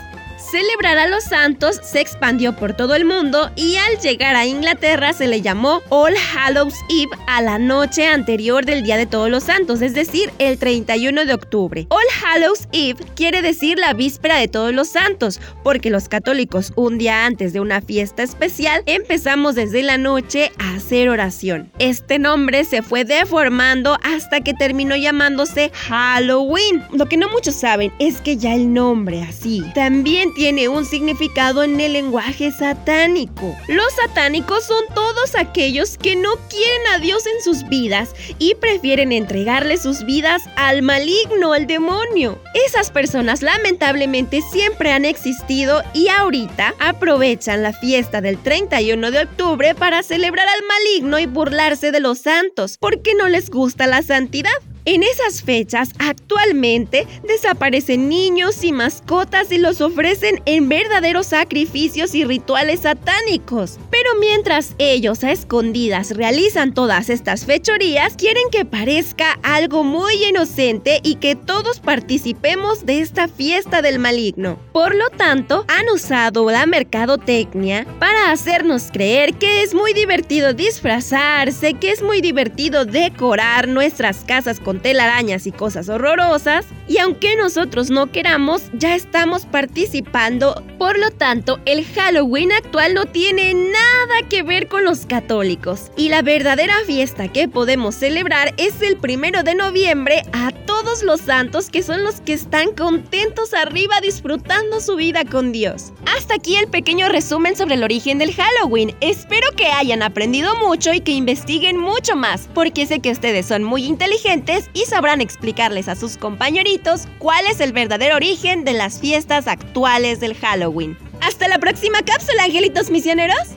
Celebrar 0.50 0.98
a 0.98 1.08
los 1.08 1.24
santos 1.24 1.80
se 1.84 2.00
expandió 2.00 2.56
por 2.56 2.74
todo 2.74 2.96
el 2.96 3.06
mundo 3.06 3.52
y 3.56 3.76
al 3.76 4.00
llegar 4.00 4.36
a 4.36 4.46
Inglaterra 4.46 5.14
se 5.14 5.28
le 5.28 5.42
llamó 5.42 5.82
All 5.90 6.16
Hallows 6.36 6.76
Eve 6.90 7.12
a 7.28 7.42
la 7.42 7.60
noche 7.60 8.08
anterior 8.08 8.66
del 8.66 8.84
Día 8.84 8.98
de 8.98 9.06
Todos 9.06 9.30
los 9.30 9.44
Santos, 9.44 9.82
es 9.82 9.94
decir, 9.94 10.32
el 10.40 10.58
31 10.58 11.26
de 11.26 11.34
octubre. 11.34 11.88
All 11.90 12.06
Hallows 12.24 12.68
Eve 12.72 13.04
quiere 13.16 13.42
decir 13.42 13.78
la 13.78 13.94
víspera 13.94 14.38
de 14.38 14.48
Todos 14.48 14.74
los 14.74 14.88
Santos, 14.90 15.42
porque 15.64 15.90
los 15.90 16.08
católicos 16.08 16.72
un 16.76 16.98
día 16.98 17.26
antes 17.26 17.52
de 17.52 17.60
una 17.60 17.82
fiesta 17.82 18.24
especial 18.24 18.84
empezamos 18.86 19.56
desde 19.56 19.84
la 19.84 19.98
noche 19.98 20.52
a 20.60 20.76
hacer 20.76 21.10
oración. 21.10 21.72
Este 21.80 22.20
nombre 22.20 22.64
se 22.64 22.82
fue 22.82 23.04
deformando 23.04 23.98
hasta 24.04 24.42
que 24.42 24.54
terminó 24.54 24.96
llamándose 24.96 25.72
Halloween. 25.74 26.84
Lo 26.94 27.08
que 27.08 27.18
no 27.18 27.30
muchos 27.30 27.56
saben 27.56 27.92
es 28.00 28.22
que 28.22 28.38
ya 28.38 28.54
el 28.54 28.74
nombre 28.74 29.22
así 29.24 29.64
también 29.74 30.32
tiene 30.38 30.68
un 30.68 30.86
significado 30.86 31.64
en 31.64 31.82
el 31.82 31.94
lenguaje 31.94 32.52
satánico. 32.52 33.58
Los 33.68 33.92
satánicos 33.94 34.64
son 34.66 34.86
todos 34.94 35.34
aquellos 35.34 35.98
que 35.98 36.16
no 36.16 36.30
quieren 36.48 36.88
a 36.94 37.00
Dios 37.00 37.26
en 37.26 37.42
sus 37.44 37.68
vidas 37.68 38.14
y 38.38 38.54
prefieren 38.54 39.12
entregarle 39.12 39.78
sus 39.78 40.06
vidas 40.06 40.44
al 40.56 40.84
maligno, 40.84 41.54
al 41.54 41.66
demonio. 41.66 42.40
Esas 42.68 42.92
personas 42.92 43.42
lamentablemente 43.42 44.44
siempre 44.52 44.92
han 44.92 45.06
existido 45.06 45.82
y 45.96 46.08
ahorita 46.10 46.76
aprovechan 46.78 47.64
la 47.64 47.74
fiesta 47.74 48.22
del 48.22 48.38
31 48.38 49.10
de 49.10 49.24
octubre 49.24 49.74
para 49.74 50.04
celebrar 50.04 50.48
al 50.48 50.62
maligno 50.68 51.18
y 51.18 51.26
burlarse 51.26 51.92
de 51.92 52.00
los 52.00 52.20
santos 52.20 52.78
porque 52.78 53.16
no 53.16 53.28
les 53.28 53.50
gusta 53.50 53.88
la 53.88 54.04
santidad. 54.04 54.52
En 54.90 55.04
esas 55.04 55.44
fechas, 55.44 55.90
actualmente, 56.00 57.06
desaparecen 57.28 58.08
niños 58.08 58.64
y 58.64 58.72
mascotas 58.72 59.52
y 59.52 59.58
los 59.58 59.82
ofrecen 59.82 60.42
en 60.46 60.70
verdaderos 60.70 61.28
sacrificios 61.28 62.16
y 62.16 62.24
rituales 62.24 62.80
satánicos. 62.84 63.80
Pero 63.92 64.12
mientras 64.18 64.76
ellos 64.78 65.26
a 65.26 65.34
escondidas 65.34 66.12
realizan 66.12 66.74
todas 66.74 67.10
estas 67.10 67.44
fechorías, 67.44 68.16
quieren 68.16 68.46
que 68.50 68.64
parezca 68.64 69.38
algo 69.44 69.84
muy 69.84 70.24
inocente 70.24 71.02
y 71.04 71.16
que 71.16 71.36
todos 71.36 71.82
participemos 71.82 72.86
de 72.86 73.02
esta 73.02 73.28
fiesta 73.28 73.82
del 73.82 74.00
maligno. 74.00 74.58
Por 74.72 74.96
lo 74.96 75.10
tanto, 75.10 75.66
han 75.68 75.90
usado 75.94 76.50
la 76.50 76.66
mercadotecnia 76.66 77.86
para 78.00 78.32
hacernos 78.32 78.84
creer 78.94 79.34
que 79.34 79.64
es 79.64 79.74
muy 79.74 79.92
divertido 79.92 80.54
disfrazarse, 80.54 81.74
que 81.74 81.92
es 81.92 82.02
muy 82.02 82.22
divertido 82.22 82.86
decorar 82.86 83.68
nuestras 83.68 84.20
casas 84.24 84.62
con 84.62 84.77
telarañas 84.80 85.48
y 85.48 85.52
cosas 85.52 85.90
horrorosas, 85.90 86.66
y 86.88 87.00
aunque 87.00 87.36
nosotros 87.36 87.90
no 87.90 88.12
queramos, 88.12 88.64
ya 88.74 88.96
estamos 88.96 89.46
participando. 89.46 90.64
Por 90.78 91.00
lo 91.00 91.12
tanto, 91.12 91.60
el 91.66 91.86
Halloween 91.86 92.52
actual 92.52 92.94
no 92.94 93.06
tiene 93.06 93.54
nada 93.54 94.28
que 94.30 94.44
ver 94.44 94.68
con 94.68 94.84
los 94.84 95.06
católicos. 95.06 95.92
Y 95.98 96.10
la 96.10 96.22
verdadera 96.22 96.76
fiesta 96.86 97.28
que 97.28 97.48
podemos 97.48 97.96
celebrar 97.96 98.54
es 98.58 98.82
el 98.82 98.98
primero 98.98 99.44
de 99.44 99.56
noviembre 99.56 100.24
a 100.34 100.52
todos 100.84 101.02
los 101.02 101.22
santos 101.22 101.70
que 101.72 101.82
son 101.82 102.04
los 102.04 102.22
que 102.22 102.34
están 102.34 102.74
contentos 102.74 103.56
arriba 103.56 104.00
disfrutando 104.00 104.80
su 104.80 104.96
vida 104.96 105.26
con 105.26 105.52
Dios. 105.52 105.92
Hasta 106.16 106.36
aquí 106.36 106.56
el 106.56 106.68
pequeño 106.68 107.10
resumen 107.10 107.56
sobre 107.56 107.76
el 107.76 107.84
origen 107.84 108.20
del 108.20 108.36
Halloween. 108.36 108.96
Espero 109.02 109.48
que 109.56 109.68
hayan 109.68 110.04
aprendido 110.04 110.56
mucho 110.56 110.94
y 110.94 111.00
que 111.00 111.14
investiguen 111.14 111.78
mucho 111.78 112.16
más, 112.16 112.48
porque 112.54 112.86
sé 112.86 113.00
que 113.00 113.12
ustedes 113.12 113.48
son 113.48 113.64
muy 113.64 113.86
inteligentes 113.86 114.70
y 114.74 114.82
sabrán 114.86 115.20
explicarles 115.20 115.88
a 115.88 115.96
sus 115.96 116.16
compañeritos 116.16 117.08
cuál 117.18 117.48
es 117.48 117.60
el 117.60 117.74
verdadero 117.74 118.16
origen 118.16 118.64
de 118.64 118.74
las 118.74 119.00
fiestas 119.00 119.48
actuales 119.48 120.20
del 120.20 120.36
Halloween. 120.36 120.96
Hasta 121.22 121.48
la 121.48 121.58
próxima 121.58 122.04
cápsula, 122.04 122.44
angelitos 122.44 122.92
misioneros. 122.92 123.48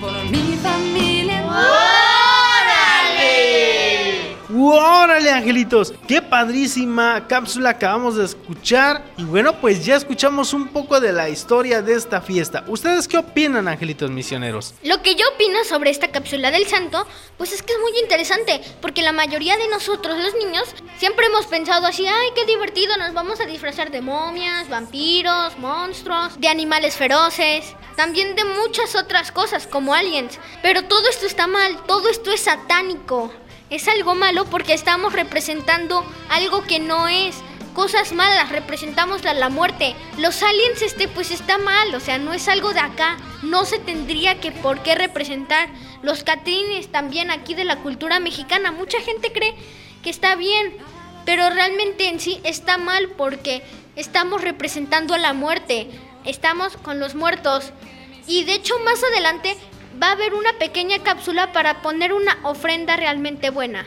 Por 0.00 0.24
mi 0.24 0.56
familia. 0.62 2.07
¡Órale, 4.60 5.30
angelitos! 5.30 5.94
¡Qué 6.08 6.20
padrísima 6.20 7.28
cápsula 7.28 7.70
acabamos 7.70 8.16
de 8.16 8.24
escuchar! 8.24 9.04
Y 9.16 9.22
bueno, 9.22 9.60
pues 9.60 9.86
ya 9.86 9.94
escuchamos 9.94 10.52
un 10.52 10.66
poco 10.66 10.98
de 10.98 11.12
la 11.12 11.28
historia 11.28 11.80
de 11.80 11.94
esta 11.94 12.20
fiesta. 12.20 12.64
¿Ustedes 12.66 13.06
qué 13.06 13.18
opinan, 13.18 13.68
angelitos 13.68 14.10
misioneros? 14.10 14.74
Lo 14.82 15.00
que 15.00 15.14
yo 15.14 15.28
opino 15.32 15.62
sobre 15.62 15.90
esta 15.90 16.08
cápsula 16.08 16.50
del 16.50 16.66
santo, 16.66 17.06
pues 17.36 17.52
es 17.52 17.62
que 17.62 17.72
es 17.72 17.78
muy 17.78 17.96
interesante, 18.00 18.60
porque 18.80 19.02
la 19.02 19.12
mayoría 19.12 19.56
de 19.56 19.68
nosotros, 19.68 20.18
los 20.18 20.34
niños, 20.44 20.64
siempre 20.98 21.26
hemos 21.26 21.46
pensado 21.46 21.86
así, 21.86 22.04
ay, 22.08 22.30
qué 22.34 22.44
divertido, 22.44 22.96
nos 22.96 23.14
vamos 23.14 23.40
a 23.40 23.46
disfrazar 23.46 23.92
de 23.92 24.00
momias, 24.00 24.68
vampiros, 24.68 25.56
monstruos, 25.58 26.40
de 26.40 26.48
animales 26.48 26.96
feroces, 26.96 27.76
también 27.94 28.34
de 28.34 28.44
muchas 28.44 28.96
otras 28.96 29.30
cosas 29.30 29.68
como 29.68 29.94
aliens. 29.94 30.40
Pero 30.62 30.82
todo 30.82 31.08
esto 31.08 31.26
está 31.26 31.46
mal, 31.46 31.80
todo 31.86 32.08
esto 32.08 32.32
es 32.32 32.40
satánico. 32.40 33.32
Es 33.70 33.86
algo 33.86 34.14
malo 34.14 34.46
porque 34.46 34.72
estamos 34.72 35.12
representando 35.12 36.04
algo 36.30 36.62
que 36.62 36.78
no 36.78 37.06
es. 37.06 37.36
Cosas 37.74 38.12
malas, 38.12 38.48
representamos 38.48 39.22
la, 39.22 39.48
muerte. 39.50 39.94
Los 40.16 40.42
aliens, 40.42 40.80
este, 40.80 41.06
pues 41.06 41.30
está 41.30 41.58
mal, 41.58 41.94
o 41.94 42.00
sea, 42.00 42.18
no 42.18 42.32
es 42.32 42.48
algo 42.48 42.72
de 42.72 42.80
acá. 42.80 43.18
No 43.42 43.66
se 43.66 43.78
tendría 43.78 44.40
que 44.40 44.52
por 44.52 44.82
qué 44.82 44.94
representar. 44.94 45.68
Los 46.02 46.24
catrines 46.24 46.90
también 46.90 47.30
aquí 47.30 47.54
de 47.54 47.64
la 47.64 47.76
cultura 47.76 48.20
mexicana. 48.20 48.72
Mucha 48.72 49.00
gente 49.00 49.32
cree 49.32 49.54
que 50.02 50.10
está 50.10 50.34
bien, 50.34 50.74
pero 51.26 51.50
realmente 51.50 52.08
en 52.08 52.20
sí 52.20 52.40
está 52.44 52.78
mal 52.78 53.10
porque 53.16 53.62
estamos 53.96 54.40
representando 54.40 55.12
a 55.12 55.18
la 55.18 55.34
muerte. 55.34 55.90
Estamos 56.24 56.76
con 56.78 56.98
los 56.98 57.14
muertos. 57.14 57.72
Y 58.26 58.44
de 58.44 58.54
hecho 58.54 58.78
más 58.80 59.02
adelante 59.04 59.56
va 60.00 60.08
a 60.08 60.12
haber 60.12 60.34
una 60.34 60.52
pequeña 60.54 61.02
cápsula 61.02 61.52
para 61.52 61.82
poner 61.82 62.12
una 62.12 62.38
ofrenda 62.44 62.96
realmente 62.96 63.50
buena. 63.50 63.86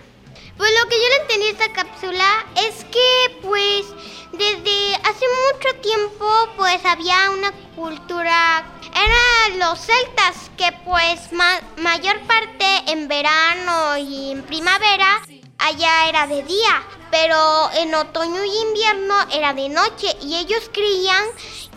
Pues 0.57 0.69
lo 0.81 0.89
que 0.89 0.95
yo 0.95 1.07
le 1.09 1.21
entendí 1.23 1.47
esta 1.47 1.71
cápsula 1.73 2.25
es 2.67 2.83
que 2.85 3.39
pues 3.41 3.85
desde 4.33 4.95
hace 4.95 5.25
mucho 5.53 5.79
tiempo 5.81 6.27
pues 6.57 6.83
había 6.85 7.31
una 7.31 7.51
cultura, 7.75 8.63
eran 8.93 9.59
los 9.59 9.79
celtas 9.79 10.51
que 10.57 10.71
pues 10.85 11.31
ma- 11.31 11.61
mayor 11.77 12.19
parte 12.21 12.65
en 12.87 13.07
verano 13.07 13.97
y 13.97 14.31
en 14.31 14.43
primavera 14.43 15.21
allá 15.57 16.09
era 16.09 16.27
de 16.27 16.43
día, 16.43 16.83
pero 17.11 17.69
en 17.73 17.93
otoño 17.93 18.43
y 18.43 18.61
invierno 18.69 19.15
era 19.31 19.53
de 19.53 19.69
noche 19.69 20.15
y 20.21 20.37
ellos 20.37 20.69
creían 20.73 21.23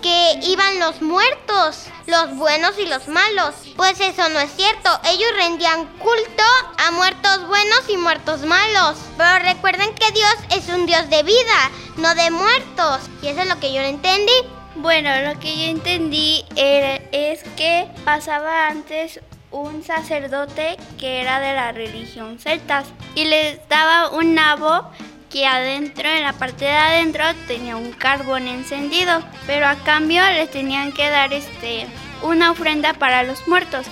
que 0.00 0.38
iban 0.42 0.78
los 0.80 1.00
muertos, 1.02 1.86
los 2.06 2.36
buenos 2.36 2.78
y 2.78 2.86
los 2.86 3.08
malos. 3.08 3.54
Pues 3.76 3.98
eso 4.00 4.28
no 4.28 4.38
es 4.40 4.50
cierto, 4.54 4.90
ellos 5.04 5.30
rendían 5.36 5.86
culto 5.98 6.42
a 6.78 6.90
muertos 6.90 7.46
buenos 7.48 7.80
y 7.88 7.96
muertos 7.96 8.42
malos. 8.42 8.96
Pero 9.16 9.38
recuerden 9.44 9.94
que 9.94 10.10
Dios 10.12 10.34
es 10.50 10.68
un 10.68 10.84
Dios 10.86 11.08
de 11.08 11.22
vida, 11.22 11.70
no 11.96 12.14
de 12.14 12.30
muertos. 12.30 13.00
Y 13.22 13.28
eso 13.28 13.40
es 13.42 13.48
lo 13.48 13.58
que 13.60 13.72
yo 13.72 13.80
no 13.80 13.88
entendí. 13.88 14.32
Bueno, 14.76 15.08
lo 15.22 15.38
que 15.40 15.56
yo 15.56 15.64
entendí 15.70 16.44
era- 16.56 16.96
es 17.12 17.42
que 17.56 17.88
pasaba 18.04 18.66
antes 18.68 19.20
un 19.52 19.84
sacerdote 19.84 20.76
que 20.98 21.20
era 21.22 21.38
de 21.40 21.54
la 21.54 21.70
religión 21.72 22.38
celtas 22.40 22.86
y 23.14 23.24
les 23.24 23.66
daba 23.68 24.10
un 24.10 24.34
nabo 24.34 24.90
que 25.34 25.46
adentro, 25.46 26.08
en 26.08 26.22
la 26.22 26.32
parte 26.32 26.64
de 26.64 26.70
adentro, 26.70 27.24
tenía 27.48 27.74
un 27.74 27.90
carbón 27.90 28.46
encendido, 28.46 29.20
pero 29.48 29.66
a 29.66 29.74
cambio 29.74 30.22
les 30.30 30.48
tenían 30.48 30.92
que 30.92 31.10
dar 31.10 31.32
este 31.32 31.88
una 32.22 32.52
ofrenda 32.52 32.94
para 32.94 33.24
los 33.24 33.48
muertos. 33.48 33.84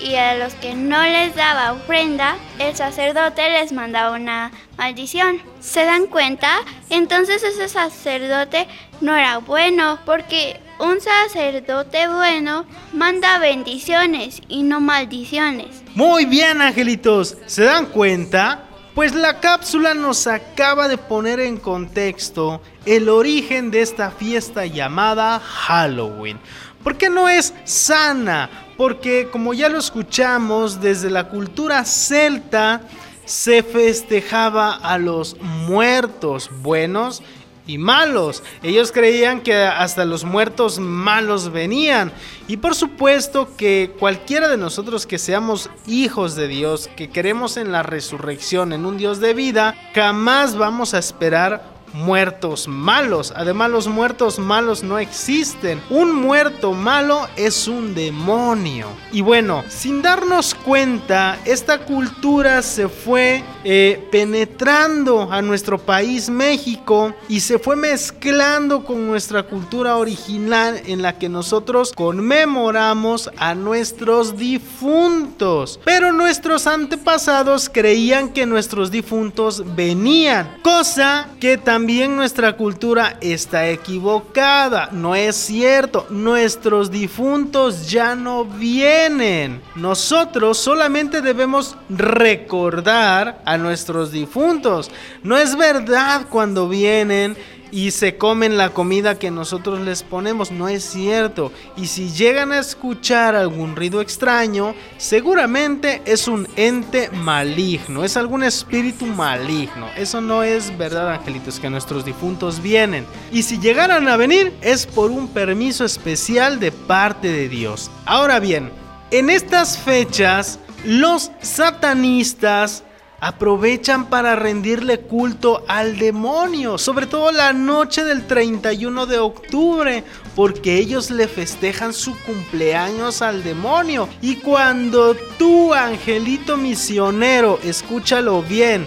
Y 0.00 0.14
a 0.14 0.36
los 0.36 0.54
que 0.54 0.74
no 0.74 1.02
les 1.02 1.34
daba 1.34 1.72
ofrenda, 1.72 2.36
el 2.60 2.76
sacerdote 2.76 3.50
les 3.50 3.72
mandaba 3.72 4.16
una 4.16 4.52
maldición. 4.78 5.42
¿Se 5.58 5.84
dan 5.84 6.06
cuenta? 6.06 6.60
Entonces 6.90 7.42
ese 7.42 7.68
sacerdote 7.68 8.68
no 9.00 9.16
era 9.16 9.38
bueno, 9.38 9.98
porque 10.06 10.60
un 10.78 11.00
sacerdote 11.00 12.06
bueno 12.06 12.66
manda 12.92 13.38
bendiciones 13.38 14.40
y 14.46 14.62
no 14.62 14.80
maldiciones. 14.80 15.82
Muy 15.96 16.24
bien, 16.24 16.62
angelitos. 16.62 17.36
¿Se 17.46 17.64
dan 17.64 17.86
cuenta? 17.86 18.68
Pues 18.94 19.12
la 19.12 19.40
cápsula 19.40 19.92
nos 19.92 20.28
acaba 20.28 20.86
de 20.86 20.98
poner 20.98 21.40
en 21.40 21.56
contexto 21.56 22.62
el 22.86 23.08
origen 23.08 23.72
de 23.72 23.82
esta 23.82 24.12
fiesta 24.12 24.66
llamada 24.66 25.40
Halloween. 25.40 26.38
¿Por 26.84 26.96
qué 26.96 27.10
no 27.10 27.28
es 27.28 27.52
sana? 27.64 28.48
Porque 28.76 29.28
como 29.32 29.52
ya 29.52 29.68
lo 29.68 29.80
escuchamos, 29.80 30.80
desde 30.80 31.10
la 31.10 31.28
cultura 31.28 31.84
celta 31.84 32.82
se 33.24 33.64
festejaba 33.64 34.74
a 34.74 34.96
los 34.98 35.40
muertos 35.40 36.48
buenos 36.62 37.20
y 37.66 37.78
malos. 37.78 38.42
Ellos 38.62 38.92
creían 38.92 39.40
que 39.40 39.54
hasta 39.54 40.04
los 40.04 40.24
muertos 40.24 40.78
malos 40.78 41.52
venían. 41.52 42.12
Y 42.48 42.58
por 42.58 42.74
supuesto 42.74 43.56
que 43.56 43.92
cualquiera 43.98 44.48
de 44.48 44.56
nosotros 44.56 45.06
que 45.06 45.18
seamos 45.18 45.70
hijos 45.86 46.34
de 46.36 46.48
Dios, 46.48 46.88
que 46.96 47.10
queremos 47.10 47.56
en 47.56 47.72
la 47.72 47.82
resurrección, 47.82 48.72
en 48.72 48.86
un 48.86 48.96
Dios 48.96 49.20
de 49.20 49.34
vida, 49.34 49.74
jamás 49.94 50.56
vamos 50.56 50.94
a 50.94 50.98
esperar 50.98 51.73
muertos 51.94 52.66
malos. 52.66 53.32
Además, 53.34 53.70
los 53.70 53.86
muertos 53.86 54.38
malos 54.38 54.82
no 54.82 54.98
existen. 54.98 55.80
Un 55.88 56.12
muerto 56.12 56.72
malo 56.72 57.28
es 57.36 57.68
un 57.68 57.94
demonio. 57.94 58.88
Y 59.12 59.20
bueno, 59.20 59.62
sin 59.68 60.02
darnos 60.02 60.54
cuenta, 60.54 61.38
esta 61.44 61.78
cultura 61.78 62.62
se 62.62 62.88
fue 62.88 63.44
eh, 63.62 64.06
penetrando 64.10 65.30
a 65.30 65.40
nuestro 65.40 65.78
país 65.78 66.28
México 66.28 67.14
y 67.28 67.40
se 67.40 67.58
fue 67.60 67.76
mezclando 67.76 68.84
con 68.84 69.06
nuestra 69.06 69.44
cultura 69.44 69.96
original 69.96 70.82
en 70.86 71.00
la 71.00 71.16
que 71.16 71.28
nosotros 71.28 71.92
conmemoramos 71.92 73.30
a 73.36 73.54
nuestros 73.54 74.36
difuntos. 74.36 75.78
Pero 75.84 76.12
nuestros 76.12 76.66
antepasados 76.66 77.70
creían 77.72 78.30
que 78.30 78.46
nuestros 78.46 78.90
difuntos 78.90 79.62
venían, 79.76 80.58
cosa 80.62 81.28
que 81.38 81.56
también 81.56 81.83
nuestra 81.86 82.56
cultura 82.56 83.18
está 83.20 83.68
equivocada. 83.68 84.88
No 84.90 85.14
es 85.14 85.36
cierto, 85.36 86.06
nuestros 86.08 86.90
difuntos 86.90 87.90
ya 87.90 88.14
no 88.14 88.44
vienen. 88.44 89.60
Nosotros 89.74 90.58
solamente 90.58 91.20
debemos 91.20 91.76
recordar 91.90 93.42
a 93.44 93.58
nuestros 93.58 94.12
difuntos. 94.12 94.90
No 95.22 95.36
es 95.36 95.56
verdad 95.56 96.26
cuando 96.30 96.68
vienen 96.68 97.36
y 97.74 97.90
se 97.90 98.16
comen 98.16 98.56
la 98.56 98.70
comida 98.70 99.18
que 99.18 99.32
nosotros 99.32 99.80
les 99.80 100.04
ponemos. 100.04 100.52
No 100.52 100.68
es 100.68 100.84
cierto. 100.84 101.50
Y 101.76 101.88
si 101.88 102.08
llegan 102.08 102.52
a 102.52 102.60
escuchar 102.60 103.34
algún 103.34 103.74
ruido 103.74 104.00
extraño, 104.00 104.76
seguramente 104.96 106.00
es 106.04 106.28
un 106.28 106.46
ente 106.54 107.10
maligno, 107.10 108.04
es 108.04 108.16
algún 108.16 108.44
espíritu 108.44 109.06
maligno. 109.06 109.88
Eso 109.96 110.20
no 110.20 110.44
es 110.44 110.78
verdad, 110.78 111.14
angelitos, 111.14 111.58
que 111.58 111.68
nuestros 111.68 112.04
difuntos 112.04 112.62
vienen. 112.62 113.04
Y 113.32 113.42
si 113.42 113.58
llegaran 113.58 114.06
a 114.06 114.16
venir, 114.16 114.52
es 114.60 114.86
por 114.86 115.10
un 115.10 115.26
permiso 115.26 115.84
especial 115.84 116.60
de 116.60 116.70
parte 116.70 117.26
de 117.26 117.48
Dios. 117.48 117.90
Ahora 118.06 118.38
bien, 118.38 118.70
en 119.10 119.30
estas 119.30 119.78
fechas, 119.78 120.60
los 120.84 121.32
satanistas 121.42 122.84
aprovechan 123.24 124.10
para 124.10 124.36
rendirle 124.36 125.00
culto 125.00 125.64
al 125.66 125.98
demonio, 125.98 126.76
sobre 126.76 127.06
todo 127.06 127.32
la 127.32 127.54
noche 127.54 128.04
del 128.04 128.26
31 128.26 129.06
de 129.06 129.18
octubre, 129.18 130.04
porque 130.36 130.76
ellos 130.76 131.10
le 131.10 131.26
festejan 131.26 131.94
su 131.94 132.14
cumpleaños 132.20 133.22
al 133.22 133.42
demonio. 133.42 134.10
Y 134.20 134.36
cuando 134.36 135.16
tú, 135.38 135.72
angelito 135.72 136.58
misionero, 136.58 137.58
escúchalo 137.64 138.42
bien, 138.42 138.86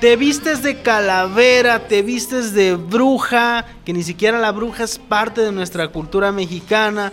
te 0.00 0.16
vistes 0.16 0.62
de 0.62 0.80
calavera, 0.80 1.86
te 1.86 2.00
vistes 2.00 2.54
de 2.54 2.76
bruja, 2.76 3.66
que 3.84 3.92
ni 3.92 4.02
siquiera 4.02 4.38
la 4.38 4.52
bruja 4.52 4.84
es 4.84 4.98
parte 4.98 5.42
de 5.42 5.52
nuestra 5.52 5.88
cultura 5.88 6.32
mexicana. 6.32 7.12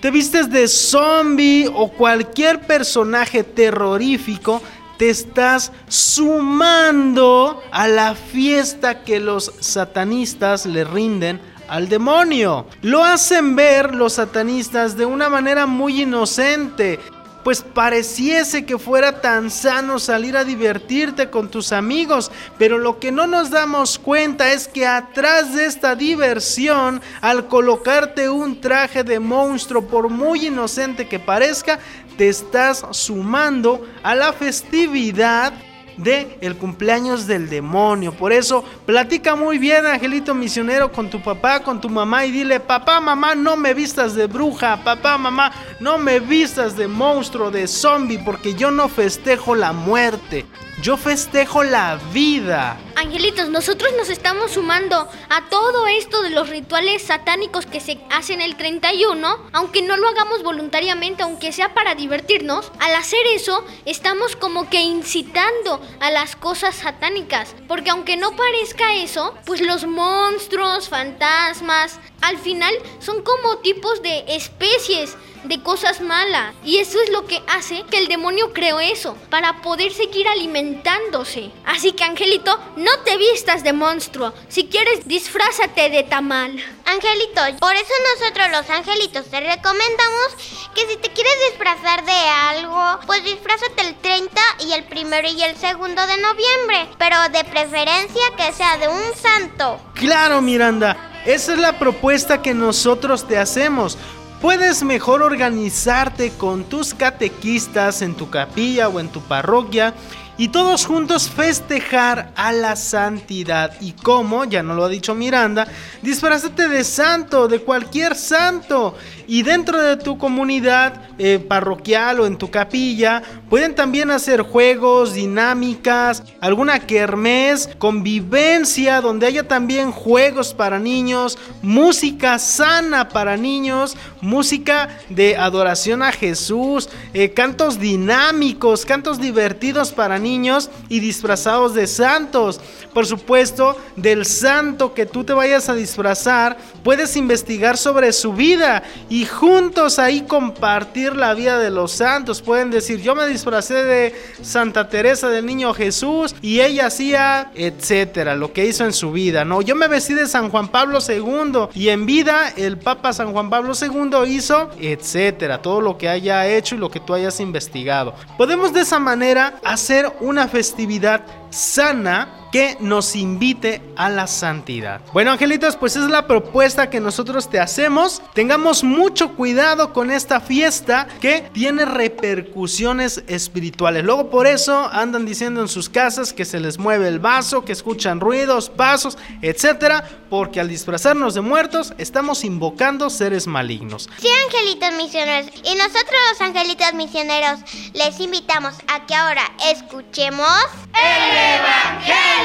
Te 0.00 0.12
vistes 0.12 0.50
de 0.50 0.68
zombie 0.68 1.68
o 1.74 1.90
cualquier 1.90 2.60
personaje 2.60 3.42
terrorífico, 3.42 4.62
te 4.98 5.10
estás 5.10 5.72
sumando 5.88 7.62
a 7.72 7.88
la 7.88 8.14
fiesta 8.14 9.02
que 9.02 9.20
los 9.20 9.52
satanistas 9.60 10.66
le 10.66 10.84
rinden 10.84 11.40
al 11.68 11.88
demonio. 11.88 12.66
Lo 12.82 13.04
hacen 13.04 13.56
ver 13.56 13.94
los 13.94 14.14
satanistas 14.14 14.96
de 14.96 15.06
una 15.06 15.28
manera 15.28 15.66
muy 15.66 16.02
inocente. 16.02 17.00
Pues 17.42 17.60
pareciese 17.60 18.64
que 18.64 18.78
fuera 18.78 19.20
tan 19.20 19.50
sano 19.50 19.98
salir 19.98 20.34
a 20.34 20.44
divertirte 20.44 21.28
con 21.28 21.50
tus 21.50 21.72
amigos, 21.72 22.32
pero 22.56 22.78
lo 22.78 22.98
que 22.98 23.12
no 23.12 23.26
nos 23.26 23.50
damos 23.50 23.98
cuenta 23.98 24.50
es 24.50 24.66
que 24.66 24.86
atrás 24.86 25.54
de 25.54 25.66
esta 25.66 25.94
diversión, 25.94 27.02
al 27.20 27.46
colocarte 27.46 28.30
un 28.30 28.62
traje 28.62 29.04
de 29.04 29.20
monstruo, 29.20 29.86
por 29.86 30.08
muy 30.08 30.46
inocente 30.46 31.06
que 31.06 31.18
parezca, 31.18 31.80
te 32.16 32.28
estás 32.28 32.84
sumando 32.90 33.86
a 34.02 34.14
la 34.14 34.32
festividad 34.32 35.52
de 35.96 36.38
el 36.40 36.56
cumpleaños 36.56 37.26
del 37.26 37.48
demonio. 37.48 38.12
Por 38.12 38.32
eso, 38.32 38.64
platica 38.86 39.36
muy 39.36 39.58
bien, 39.58 39.86
Angelito 39.86 40.34
Misionero, 40.34 40.90
con 40.90 41.10
tu 41.10 41.22
papá, 41.22 41.60
con 41.60 41.80
tu 41.80 41.88
mamá 41.88 42.24
y 42.26 42.32
dile, 42.32 42.60
papá, 42.60 43.00
mamá, 43.00 43.34
no 43.34 43.56
me 43.56 43.74
vistas 43.74 44.14
de 44.14 44.26
bruja, 44.26 44.82
papá, 44.82 45.18
mamá, 45.18 45.52
no 45.80 45.98
me 45.98 46.20
vistas 46.20 46.76
de 46.76 46.88
monstruo, 46.88 47.50
de 47.50 47.66
zombie, 47.66 48.18
porque 48.24 48.54
yo 48.54 48.70
no 48.70 48.88
festejo 48.88 49.54
la 49.54 49.72
muerte. 49.72 50.46
Yo 50.82 50.96
festejo 50.96 51.62
la 51.62 51.98
vida. 52.12 52.76
Angelitos, 52.96 53.48
nosotros 53.48 53.92
nos 53.96 54.08
estamos 54.08 54.52
sumando 54.52 55.08
a 55.28 55.48
todo 55.48 55.86
esto 55.88 56.22
de 56.22 56.30
los 56.30 56.48
rituales 56.48 57.02
satánicos 57.02 57.66
que 57.66 57.80
se 57.80 57.98
hacen 58.10 58.40
el 58.40 58.56
31, 58.56 59.36
aunque 59.52 59.82
no 59.82 59.96
lo 59.96 60.08
hagamos 60.08 60.42
voluntariamente, 60.42 61.22
aunque 61.22 61.52
sea 61.52 61.74
para 61.74 61.96
divertirnos. 61.96 62.70
Al 62.78 62.94
hacer 62.94 63.26
eso, 63.34 63.64
estamos 63.84 64.36
como 64.36 64.70
que 64.70 64.80
incitando 64.80 65.80
a 66.00 66.10
las 66.12 66.36
cosas 66.36 66.76
satánicas, 66.76 67.54
porque 67.66 67.90
aunque 67.90 68.16
no 68.16 68.36
parezca 68.36 68.94
eso, 68.94 69.34
pues 69.44 69.60
los 69.60 69.86
monstruos, 69.86 70.88
fantasmas, 70.88 71.98
al 72.20 72.38
final 72.38 72.74
son 73.00 73.22
como 73.22 73.58
tipos 73.58 74.02
de 74.02 74.24
especies 74.28 75.16
de 75.44 75.62
cosas 75.62 76.00
malas. 76.00 76.54
Y 76.64 76.78
eso 76.78 77.00
es 77.02 77.10
lo 77.10 77.26
que 77.26 77.42
hace 77.48 77.84
que 77.90 77.98
el 77.98 78.08
demonio 78.08 78.52
creó 78.52 78.80
eso, 78.80 79.16
para 79.30 79.62
poder 79.62 79.92
seguir 79.92 80.26
alimentándose. 80.28 81.50
Así 81.64 81.92
que, 81.92 82.04
Angelito, 82.04 82.58
no 82.76 82.90
te 83.04 83.16
vistas 83.16 83.62
de 83.62 83.72
monstruo. 83.72 84.32
Si 84.48 84.66
quieres, 84.66 85.06
disfrázate 85.06 85.90
de 85.90 86.02
tamal. 86.02 86.52
Angelito, 86.86 87.58
por 87.60 87.74
eso 87.74 87.92
nosotros 88.18 88.48
los 88.50 88.70
angelitos 88.70 89.26
te 89.26 89.40
recomendamos 89.40 90.28
que 90.74 90.86
si 90.86 90.96
te 90.96 91.10
quieres 91.10 91.34
disfrazar 91.50 92.04
de 92.04 92.12
algo, 92.12 93.00
pues 93.06 93.24
disfrázate 93.24 93.88
el 93.88 93.94
30 93.96 94.40
y 94.66 94.72
el 94.72 94.84
primero 94.84 95.28
y 95.28 95.42
el 95.42 95.56
segundo 95.56 96.06
de 96.06 96.18
noviembre, 96.18 96.88
pero 96.98 97.16
de 97.30 97.44
preferencia 97.44 98.22
que 98.36 98.52
sea 98.52 98.76
de 98.76 98.88
un 98.88 99.14
santo. 99.16 99.80
Claro, 99.94 100.40
Miranda. 100.40 101.10
Esa 101.24 101.54
es 101.54 101.58
la 101.58 101.78
propuesta 101.78 102.42
que 102.42 102.52
nosotros 102.52 103.26
te 103.26 103.38
hacemos. 103.38 103.96
Puedes 104.44 104.82
mejor 104.82 105.22
organizarte 105.22 106.28
con 106.32 106.64
tus 106.64 106.92
catequistas 106.92 108.02
en 108.02 108.14
tu 108.14 108.28
capilla 108.28 108.90
o 108.90 109.00
en 109.00 109.08
tu 109.08 109.22
parroquia 109.22 109.94
y 110.36 110.48
todos 110.48 110.84
juntos 110.84 111.30
festejar 111.30 112.30
a 112.36 112.52
la 112.52 112.76
santidad. 112.76 113.72
Y 113.80 113.92
como, 113.92 114.44
ya 114.44 114.62
no 114.62 114.74
lo 114.74 114.84
ha 114.84 114.90
dicho 114.90 115.14
Miranda, 115.14 115.66
disfrazate 116.02 116.68
de 116.68 116.84
santo, 116.84 117.48
de 117.48 117.60
cualquier 117.60 118.16
santo. 118.16 118.94
Y 119.26 119.42
dentro 119.42 119.80
de 119.82 119.96
tu 119.96 120.18
comunidad 120.18 121.00
eh, 121.18 121.38
parroquial 121.38 122.20
o 122.20 122.26
en 122.26 122.36
tu 122.36 122.50
capilla, 122.50 123.22
pueden 123.48 123.74
también 123.74 124.10
hacer 124.10 124.42
juegos, 124.42 125.14
dinámicas, 125.14 126.22
alguna 126.40 126.80
kermés, 126.80 127.70
convivencia, 127.78 129.00
donde 129.00 129.26
haya 129.26 129.46
también 129.46 129.92
juegos 129.92 130.54
para 130.54 130.78
niños, 130.78 131.38
música 131.62 132.38
sana 132.38 133.08
para 133.08 133.36
niños, 133.36 133.96
música 134.20 134.88
de 135.08 135.36
adoración 135.36 136.02
a 136.02 136.12
Jesús, 136.12 136.88
eh, 137.12 137.30
cantos 137.30 137.78
dinámicos, 137.78 138.84
cantos 138.84 139.20
divertidos 139.20 139.92
para 139.92 140.18
niños 140.18 140.70
y 140.88 141.00
disfrazados 141.00 141.74
de 141.74 141.86
santos. 141.86 142.60
Por 142.92 143.06
supuesto, 143.06 143.76
del 143.96 144.24
santo 144.24 144.94
que 144.94 145.06
tú 145.06 145.24
te 145.24 145.32
vayas 145.32 145.68
a 145.68 145.74
disfrazar, 145.74 146.56
puedes 146.82 147.16
investigar 147.16 147.76
sobre 147.76 148.12
su 148.12 148.32
vida 148.32 148.82
juntos 149.24 150.00
ahí 150.00 150.22
compartir 150.22 151.14
la 151.14 151.34
vida 151.34 151.60
de 151.60 151.70
los 151.70 151.92
santos. 151.92 152.42
Pueden 152.42 152.72
decir, 152.72 153.00
yo 153.00 153.14
me 153.14 153.28
disfracé 153.28 153.84
de 153.84 154.14
Santa 154.42 154.88
Teresa 154.88 155.28
del 155.28 155.46
Niño 155.46 155.72
Jesús 155.72 156.34
y 156.42 156.60
ella 156.60 156.86
hacía, 156.86 157.52
etcétera, 157.54 158.34
lo 158.34 158.52
que 158.52 158.66
hizo 158.66 158.84
en 158.84 158.92
su 158.92 159.12
vida, 159.12 159.44
¿no? 159.44 159.62
Yo 159.62 159.76
me 159.76 159.86
vestí 159.86 160.14
de 160.14 160.26
San 160.26 160.50
Juan 160.50 160.68
Pablo 160.68 160.98
II 161.06 161.68
y 161.74 161.90
en 161.90 162.06
vida 162.06 162.52
el 162.56 162.78
Papa 162.78 163.12
San 163.12 163.32
Juan 163.32 163.50
Pablo 163.50 163.74
II 163.80 164.28
hizo, 164.28 164.70
etcétera, 164.80 165.62
todo 165.62 165.80
lo 165.80 165.96
que 165.96 166.08
haya 166.08 166.48
hecho 166.48 166.74
y 166.74 166.78
lo 166.78 166.90
que 166.90 167.00
tú 167.00 167.14
hayas 167.14 167.38
investigado. 167.38 168.14
Podemos 168.36 168.72
de 168.72 168.80
esa 168.80 168.98
manera 168.98 169.60
hacer 169.64 170.10
una 170.20 170.48
festividad 170.48 171.22
sana 171.50 172.43
que 172.54 172.76
nos 172.78 173.16
invite 173.16 173.82
a 173.96 174.08
la 174.08 174.28
santidad. 174.28 175.00
Bueno, 175.12 175.32
angelitos, 175.32 175.74
pues 175.74 175.96
es 175.96 176.08
la 176.08 176.28
propuesta 176.28 176.88
que 176.88 177.00
nosotros 177.00 177.50
te 177.50 177.58
hacemos. 177.58 178.22
Tengamos 178.32 178.84
mucho 178.84 179.34
cuidado 179.34 179.92
con 179.92 180.12
esta 180.12 180.40
fiesta 180.40 181.08
que 181.20 181.50
tiene 181.52 181.84
repercusiones 181.84 183.24
espirituales. 183.26 184.04
Luego 184.04 184.30
por 184.30 184.46
eso 184.46 184.88
andan 184.92 185.26
diciendo 185.26 185.62
en 185.62 185.68
sus 185.68 185.88
casas 185.88 186.32
que 186.32 186.44
se 186.44 186.60
les 186.60 186.78
mueve 186.78 187.08
el 187.08 187.18
vaso, 187.18 187.64
que 187.64 187.72
escuchan 187.72 188.20
ruidos, 188.20 188.70
pasos, 188.70 189.18
etcétera, 189.42 190.08
porque 190.30 190.60
al 190.60 190.68
disfrazarnos 190.68 191.34
de 191.34 191.40
muertos 191.40 191.92
estamos 191.98 192.44
invocando 192.44 193.10
seres 193.10 193.48
malignos. 193.48 194.08
Sí, 194.18 194.28
angelitos 194.46 194.92
misioneros. 194.92 195.50
Y 195.64 195.74
nosotros 195.74 196.20
los 196.30 196.40
angelitos 196.40 196.94
misioneros 196.94 197.58
les 197.94 198.20
invitamos 198.20 198.74
a 198.86 199.06
que 199.06 199.14
ahora 199.16 199.42
escuchemos 199.72 200.48
El 200.92 201.36
Evangelio. 201.58 202.43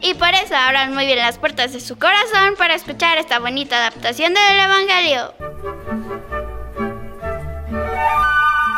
Y 0.00 0.14
por 0.14 0.28
eso 0.28 0.54
abran 0.54 0.94
muy 0.94 1.06
bien 1.06 1.18
las 1.18 1.38
puertas 1.38 1.72
de 1.72 1.80
su 1.80 1.98
corazón 1.98 2.54
para 2.56 2.74
escuchar 2.74 3.18
esta 3.18 3.40
bonita 3.40 3.76
adaptación 3.76 4.34
del 4.34 4.60
Evangelio. 4.60 5.34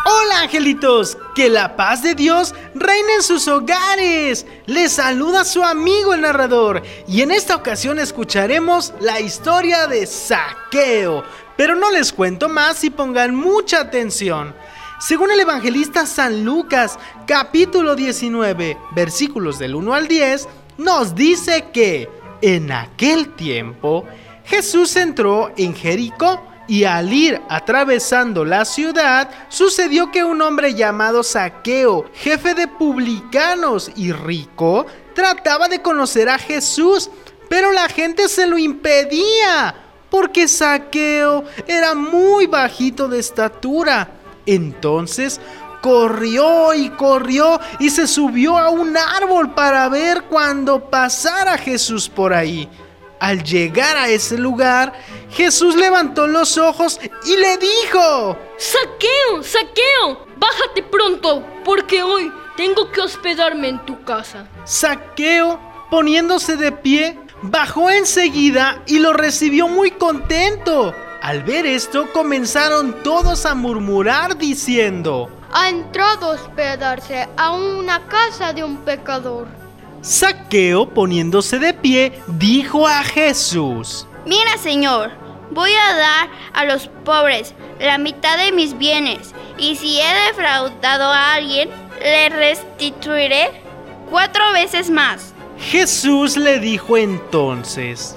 Hola 0.06 0.40
angelitos, 0.40 1.18
que 1.34 1.50
la 1.50 1.76
paz 1.76 2.02
de 2.02 2.14
Dios 2.14 2.54
reine 2.74 3.16
en 3.16 3.22
sus 3.22 3.46
hogares. 3.46 4.46
Les 4.64 4.92
saluda 4.92 5.44
su 5.44 5.62
amigo 5.62 6.14
el 6.14 6.22
narrador 6.22 6.82
y 7.06 7.20
en 7.20 7.30
esta 7.30 7.54
ocasión 7.54 7.98
escucharemos 7.98 8.94
la 9.00 9.20
historia 9.20 9.86
de 9.86 10.06
Saqueo. 10.06 11.24
Pero 11.58 11.74
no 11.74 11.90
les 11.90 12.10
cuento 12.10 12.48
más 12.48 12.84
y 12.84 12.90
pongan 12.90 13.34
mucha 13.34 13.80
atención. 13.80 14.54
Según 15.00 15.30
el 15.30 15.38
evangelista 15.38 16.06
San 16.06 16.44
Lucas, 16.44 16.98
capítulo 17.24 17.94
19, 17.94 18.76
versículos 18.96 19.56
del 19.60 19.76
1 19.76 19.94
al 19.94 20.08
10, 20.08 20.48
nos 20.78 21.14
dice 21.14 21.66
que 21.72 22.10
en 22.42 22.72
aquel 22.72 23.32
tiempo 23.36 24.04
Jesús 24.44 24.96
entró 24.96 25.52
en 25.56 25.76
Jericó 25.76 26.42
y 26.66 26.82
al 26.82 27.12
ir 27.12 27.40
atravesando 27.48 28.44
la 28.44 28.64
ciudad, 28.64 29.30
sucedió 29.48 30.10
que 30.10 30.24
un 30.24 30.42
hombre 30.42 30.74
llamado 30.74 31.22
Saqueo, 31.22 32.06
jefe 32.14 32.54
de 32.54 32.66
publicanos 32.66 33.92
y 33.94 34.10
rico, 34.10 34.84
trataba 35.14 35.68
de 35.68 35.80
conocer 35.80 36.28
a 36.28 36.38
Jesús, 36.38 37.08
pero 37.48 37.70
la 37.70 37.88
gente 37.88 38.28
se 38.28 38.48
lo 38.48 38.58
impedía, 38.58 39.76
porque 40.10 40.48
Saqueo 40.48 41.44
era 41.68 41.94
muy 41.94 42.48
bajito 42.48 43.06
de 43.06 43.20
estatura. 43.20 44.17
Entonces 44.48 45.40
corrió 45.82 46.72
y 46.74 46.88
corrió 46.90 47.60
y 47.78 47.90
se 47.90 48.06
subió 48.06 48.56
a 48.56 48.70
un 48.70 48.96
árbol 48.96 49.54
para 49.54 49.88
ver 49.90 50.24
cuando 50.24 50.88
pasara 50.88 51.58
Jesús 51.58 52.08
por 52.08 52.32
ahí. 52.32 52.68
Al 53.20 53.42
llegar 53.42 53.96
a 53.96 54.08
ese 54.08 54.38
lugar, 54.38 54.92
Jesús 55.30 55.74
levantó 55.74 56.26
los 56.26 56.56
ojos 56.56 56.98
y 57.26 57.36
le 57.36 57.58
dijo, 57.58 58.38
Saqueo, 58.56 59.42
saqueo, 59.42 60.26
bájate 60.36 60.82
pronto, 60.84 61.44
porque 61.64 62.02
hoy 62.02 62.32
tengo 62.56 62.90
que 62.90 63.02
hospedarme 63.02 63.68
en 63.68 63.84
tu 63.84 64.02
casa. 64.04 64.48
Saqueo, 64.64 65.60
poniéndose 65.90 66.56
de 66.56 66.72
pie, 66.72 67.18
bajó 67.42 67.90
enseguida 67.90 68.82
y 68.86 69.00
lo 69.00 69.12
recibió 69.12 69.68
muy 69.68 69.90
contento. 69.90 70.94
Al 71.28 71.42
ver 71.42 71.66
esto, 71.66 72.10
comenzaron 72.10 73.02
todos 73.02 73.44
a 73.44 73.54
murmurar 73.54 74.38
diciendo, 74.38 75.28
Ha 75.52 75.68
entrado 75.68 76.32
a 76.32 76.34
hospedarse 76.36 77.28
a 77.36 77.52
una 77.52 78.06
casa 78.06 78.54
de 78.54 78.64
un 78.64 78.78
pecador. 78.78 79.46
Saqueo, 80.00 80.88
poniéndose 80.88 81.58
de 81.58 81.74
pie, 81.74 82.18
dijo 82.28 82.88
a 82.88 83.02
Jesús, 83.02 84.06
Mira, 84.24 84.56
Señor, 84.56 85.10
voy 85.50 85.70
a 85.70 85.96
dar 85.98 86.30
a 86.54 86.64
los 86.64 86.88
pobres 87.04 87.54
la 87.78 87.98
mitad 87.98 88.38
de 88.38 88.50
mis 88.50 88.78
bienes, 88.78 89.34
y 89.58 89.76
si 89.76 90.00
he 90.00 90.28
defraudado 90.28 91.12
a 91.12 91.34
alguien, 91.34 91.68
le 92.00 92.30
restituiré 92.30 93.50
cuatro 94.08 94.50
veces 94.54 94.88
más. 94.88 95.34
Jesús 95.58 96.38
le 96.38 96.58
dijo 96.58 96.96
entonces, 96.96 98.16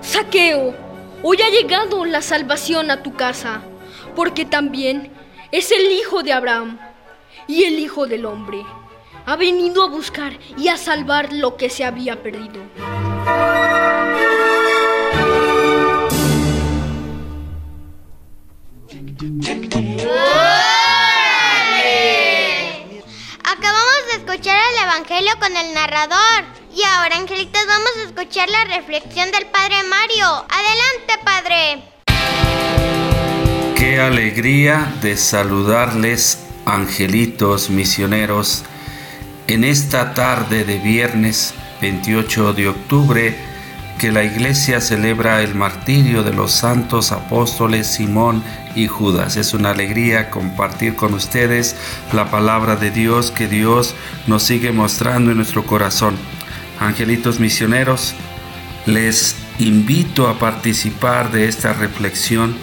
Saqueo, 0.00 0.87
hoy 1.22 1.42
ha 1.42 1.50
llegado 1.50 2.04
la 2.04 2.22
salvación 2.22 2.90
a 2.90 3.02
tu 3.02 3.14
casa, 3.14 3.62
porque 4.14 4.44
también 4.44 5.12
es 5.52 5.72
el 5.72 5.90
hijo 5.92 6.22
de 6.22 6.32
Abraham 6.32 6.78
y 7.46 7.64
el 7.64 7.78
hijo 7.78 8.06
del 8.06 8.26
hombre. 8.26 8.64
Ha 9.26 9.36
venido 9.36 9.84
a 9.84 9.88
buscar 9.88 10.38
y 10.56 10.68
a 10.68 10.76
salvar 10.76 11.32
lo 11.32 11.56
que 11.56 11.68
se 11.68 11.84
había 11.84 12.22
perdido. 12.22 12.62
Acabamos 23.44 24.06
de 24.06 24.18
escuchar 24.18 24.58
el 24.72 24.84
Evangelio 24.84 25.32
con 25.40 25.56
el 25.56 25.74
narrador. 25.74 26.57
Y 26.78 26.84
ahora, 26.84 27.16
angelitos, 27.16 27.60
vamos 27.66 27.90
a 27.96 28.02
escuchar 28.06 28.48
la 28.50 28.76
reflexión 28.76 29.32
del 29.32 29.46
Padre 29.46 29.74
Mario. 29.90 30.46
Adelante, 30.48 31.18
Padre. 31.24 31.82
Qué 33.76 34.00
alegría 34.00 34.94
de 35.02 35.16
saludarles, 35.16 36.38
angelitos 36.66 37.68
misioneros, 37.68 38.62
en 39.48 39.64
esta 39.64 40.14
tarde 40.14 40.62
de 40.62 40.78
viernes 40.78 41.52
28 41.80 42.52
de 42.52 42.68
octubre 42.68 43.36
que 43.98 44.12
la 44.12 44.22
iglesia 44.22 44.80
celebra 44.80 45.42
el 45.42 45.56
martirio 45.56 46.22
de 46.22 46.32
los 46.32 46.52
santos 46.52 47.10
apóstoles 47.10 47.88
Simón 47.88 48.44
y 48.76 48.86
Judas. 48.86 49.36
Es 49.36 49.52
una 49.52 49.70
alegría 49.70 50.30
compartir 50.30 50.94
con 50.94 51.14
ustedes 51.14 51.74
la 52.12 52.30
palabra 52.30 52.76
de 52.76 52.92
Dios 52.92 53.32
que 53.32 53.48
Dios 53.48 53.96
nos 54.28 54.44
sigue 54.44 54.70
mostrando 54.70 55.32
en 55.32 55.38
nuestro 55.38 55.66
corazón. 55.66 56.16
Angelitos 56.80 57.40
misioneros, 57.40 58.14
les 58.86 59.36
invito 59.58 60.28
a 60.28 60.38
participar 60.38 61.32
de 61.32 61.48
esta 61.48 61.72
reflexión 61.72 62.56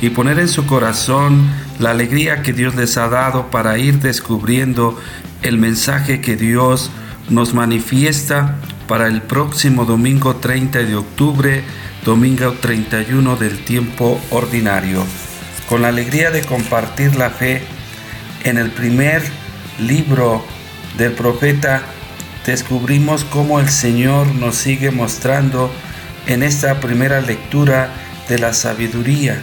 y 0.00 0.10
poner 0.10 0.38
en 0.38 0.48
su 0.48 0.66
corazón 0.66 1.48
la 1.78 1.90
alegría 1.90 2.42
que 2.42 2.52
Dios 2.52 2.74
les 2.74 2.96
ha 2.96 3.08
dado 3.08 3.50
para 3.50 3.78
ir 3.78 3.98
descubriendo 3.98 4.98
el 5.42 5.58
mensaje 5.58 6.20
que 6.20 6.36
Dios 6.36 6.90
nos 7.28 7.54
manifiesta 7.54 8.56
para 8.86 9.08
el 9.08 9.22
próximo 9.22 9.84
domingo 9.84 10.36
30 10.36 10.80
de 10.80 10.94
octubre, 10.94 11.64
domingo 12.04 12.52
31 12.52 13.36
del 13.36 13.64
tiempo 13.64 14.20
ordinario, 14.30 15.04
con 15.68 15.82
la 15.82 15.88
alegría 15.88 16.30
de 16.30 16.42
compartir 16.42 17.16
la 17.16 17.30
fe 17.30 17.62
en 18.44 18.58
el 18.58 18.70
primer 18.70 19.22
libro 19.80 20.44
del 20.96 21.12
profeta, 21.12 21.82
descubrimos 22.46 23.24
cómo 23.24 23.60
el 23.60 23.68
Señor 23.68 24.28
nos 24.34 24.56
sigue 24.56 24.90
mostrando 24.90 25.70
en 26.26 26.42
esta 26.42 26.80
primera 26.80 27.20
lectura 27.20 27.90
de 28.28 28.38
la 28.38 28.52
sabiduría, 28.52 29.40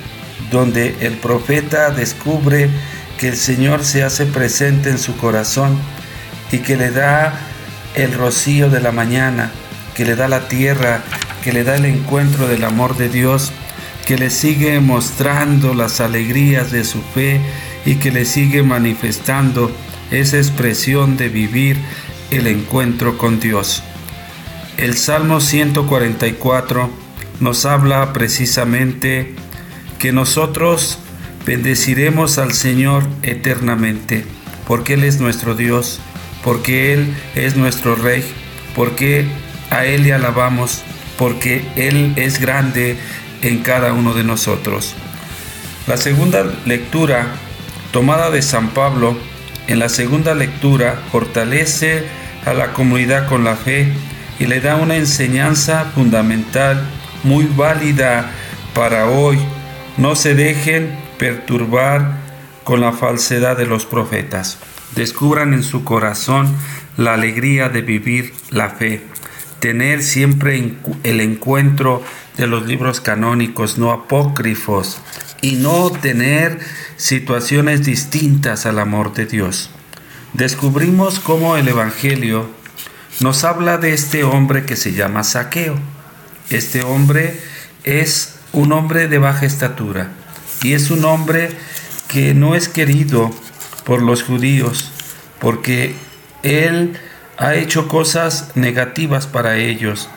donde 0.51 0.95
el 1.01 1.13
profeta 1.13 1.91
descubre 1.91 2.69
que 3.17 3.29
el 3.29 3.37
Señor 3.37 3.83
se 3.83 4.03
hace 4.03 4.25
presente 4.25 4.89
en 4.89 4.97
su 4.97 5.15
corazón 5.17 5.77
y 6.51 6.59
que 6.59 6.75
le 6.75 6.91
da 6.91 7.33
el 7.95 8.13
rocío 8.13 8.69
de 8.69 8.79
la 8.79 8.91
mañana, 8.91 9.51
que 9.95 10.05
le 10.05 10.15
da 10.15 10.27
la 10.27 10.47
tierra, 10.47 11.01
que 11.43 11.53
le 11.53 11.63
da 11.63 11.75
el 11.75 11.85
encuentro 11.85 12.47
del 12.47 12.63
amor 12.63 12.97
de 12.97 13.09
Dios, 13.09 13.51
que 14.05 14.17
le 14.17 14.29
sigue 14.29 14.79
mostrando 14.79 15.73
las 15.73 16.01
alegrías 16.01 16.71
de 16.71 16.83
su 16.83 17.01
fe 17.01 17.39
y 17.85 17.95
que 17.95 18.11
le 18.11 18.25
sigue 18.25 18.63
manifestando 18.63 19.71
esa 20.11 20.37
expresión 20.37 21.17
de 21.17 21.29
vivir 21.29 21.77
el 22.37 22.47
encuentro 22.47 23.17
con 23.17 23.39
Dios. 23.39 23.83
El 24.77 24.95
Salmo 24.97 25.39
144 25.39 26.89
nos 27.39 27.65
habla 27.65 28.13
precisamente 28.13 29.35
que 29.99 30.11
nosotros 30.11 30.99
bendeciremos 31.45 32.37
al 32.37 32.53
Señor 32.53 33.03
eternamente, 33.21 34.25
porque 34.67 34.93
Él 34.93 35.03
es 35.03 35.19
nuestro 35.19 35.55
Dios 35.55 35.99
porque 36.43 36.93
Él 36.93 37.15
es 37.35 37.55
nuestro 37.55 37.95
Rey, 37.95 38.23
porque 38.75 39.25
a 39.69 39.85
Él 39.85 40.03
le 40.03 40.13
alabamos, 40.13 40.83
porque 41.17 41.65
Él 41.75 42.13
es 42.17 42.39
grande 42.39 42.97
en 43.41 43.59
cada 43.59 43.93
uno 43.93 44.13
de 44.13 44.23
nosotros. 44.23 44.93
La 45.87 45.97
segunda 45.97 46.45
lectura, 46.65 47.27
tomada 47.91 48.29
de 48.29 48.41
San 48.41 48.69
Pablo, 48.69 49.17
en 49.67 49.79
la 49.79 49.89
segunda 49.89 50.35
lectura 50.35 51.01
fortalece 51.11 52.03
a 52.45 52.53
la 52.53 52.73
comunidad 52.73 53.27
con 53.27 53.43
la 53.43 53.55
fe 53.55 53.91
y 54.39 54.45
le 54.45 54.59
da 54.59 54.75
una 54.75 54.95
enseñanza 54.95 55.85
fundamental 55.95 56.83
muy 57.23 57.45
válida 57.45 58.31
para 58.73 59.07
hoy. 59.07 59.39
No 59.97 60.15
se 60.15 60.35
dejen 60.35 60.97
perturbar 61.17 62.17
con 62.63 62.81
la 62.81 62.91
falsedad 62.91 63.57
de 63.57 63.65
los 63.65 63.85
profetas 63.85 64.57
descubran 64.95 65.53
en 65.53 65.63
su 65.63 65.83
corazón 65.83 66.55
la 66.97 67.13
alegría 67.13 67.69
de 67.69 67.81
vivir 67.81 68.33
la 68.49 68.69
fe, 68.69 69.01
tener 69.59 70.03
siempre 70.03 70.75
el 71.03 71.21
encuentro 71.21 72.03
de 72.37 72.47
los 72.47 72.65
libros 72.65 73.01
canónicos, 73.01 73.77
no 73.77 73.91
apócrifos, 73.91 74.99
y 75.41 75.53
no 75.53 75.91
tener 75.91 76.59
situaciones 76.95 77.83
distintas 77.83 78.65
al 78.65 78.79
amor 78.79 79.13
de 79.13 79.25
Dios. 79.25 79.69
Descubrimos 80.33 81.19
cómo 81.19 81.57
el 81.57 81.67
Evangelio 81.67 82.49
nos 83.19 83.43
habla 83.43 83.77
de 83.77 83.93
este 83.93 84.23
hombre 84.23 84.65
que 84.65 84.75
se 84.75 84.93
llama 84.93 85.23
Saqueo. 85.23 85.75
Este 86.49 86.81
hombre 86.81 87.39
es 87.83 88.39
un 88.51 88.71
hombre 88.71 89.07
de 89.07 89.19
baja 89.19 89.45
estatura 89.45 90.09
y 90.63 90.73
es 90.73 90.89
un 90.89 91.05
hombre 91.05 91.51
que 92.07 92.33
no 92.33 92.55
es 92.55 92.67
querido 92.67 93.29
por 93.83 94.01
los 94.01 94.23
judíos, 94.23 94.91
porque 95.39 95.93
él 96.41 96.97
ha 97.37 97.53
hecho 97.53 97.87
cosas 97.87 98.53
negativas 98.55 99.27
para 99.27 99.57
ellos. 99.57 100.09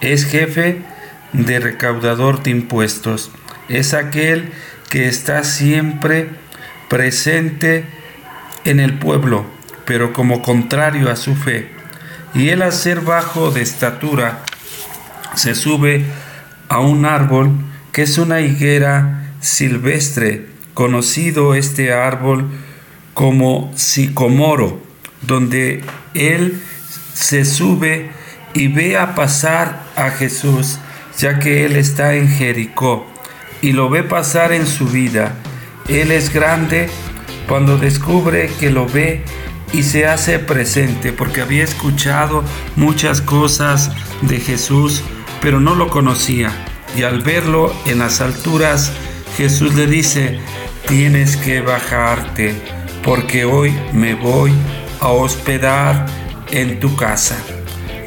Es 0.00 0.24
jefe 0.24 0.80
de 1.34 1.60
recaudador 1.60 2.42
de 2.42 2.52
impuestos. 2.52 3.30
Es 3.68 3.92
aquel 3.92 4.50
que 4.88 5.08
está 5.08 5.44
siempre 5.44 6.30
presente 6.88 7.84
en 8.64 8.80
el 8.80 8.98
pueblo, 8.98 9.57
pero 9.88 10.12
como 10.12 10.42
contrario 10.42 11.10
a 11.10 11.16
su 11.16 11.34
fe. 11.34 11.70
Y 12.34 12.50
él 12.50 12.60
al 12.60 12.74
ser 12.74 13.00
bajo 13.00 13.50
de 13.50 13.62
estatura, 13.62 14.40
se 15.34 15.54
sube 15.54 16.04
a 16.68 16.80
un 16.80 17.06
árbol 17.06 17.52
que 17.90 18.02
es 18.02 18.18
una 18.18 18.42
higuera 18.42 19.32
silvestre, 19.40 20.46
conocido 20.74 21.54
este 21.54 21.94
árbol 21.94 22.50
como 23.14 23.72
sicomoro, 23.76 24.78
donde 25.22 25.82
él 26.12 26.60
se 27.14 27.46
sube 27.46 28.10
y 28.52 28.68
ve 28.68 28.98
a 28.98 29.14
pasar 29.14 29.84
a 29.96 30.10
Jesús, 30.10 30.78
ya 31.16 31.38
que 31.38 31.64
él 31.64 31.76
está 31.76 32.14
en 32.14 32.28
Jericó, 32.28 33.06
y 33.62 33.72
lo 33.72 33.88
ve 33.88 34.02
pasar 34.02 34.52
en 34.52 34.66
su 34.66 34.86
vida. 34.86 35.34
Él 35.88 36.12
es 36.12 36.30
grande 36.30 36.90
cuando 37.48 37.78
descubre 37.78 38.50
que 38.60 38.68
lo 38.68 38.86
ve 38.86 39.24
y 39.72 39.82
se 39.82 40.06
hace 40.06 40.38
presente, 40.38 41.12
porque 41.12 41.40
había 41.40 41.64
escuchado 41.64 42.44
muchas 42.76 43.20
cosas 43.20 43.90
de 44.22 44.40
Jesús, 44.40 45.02
pero 45.40 45.60
no 45.60 45.74
lo 45.74 45.88
conocía. 45.88 46.52
Y 46.96 47.02
al 47.02 47.20
verlo 47.20 47.72
en 47.86 47.98
las 47.98 48.20
alturas, 48.20 48.92
Jesús 49.36 49.74
le 49.74 49.86
dice, 49.86 50.40
tienes 50.86 51.36
que 51.36 51.60
bajarte, 51.60 52.54
porque 53.02 53.44
hoy 53.44 53.74
me 53.92 54.14
voy 54.14 54.52
a 55.00 55.08
hospedar 55.08 56.06
en 56.50 56.80
tu 56.80 56.96
casa. 56.96 57.36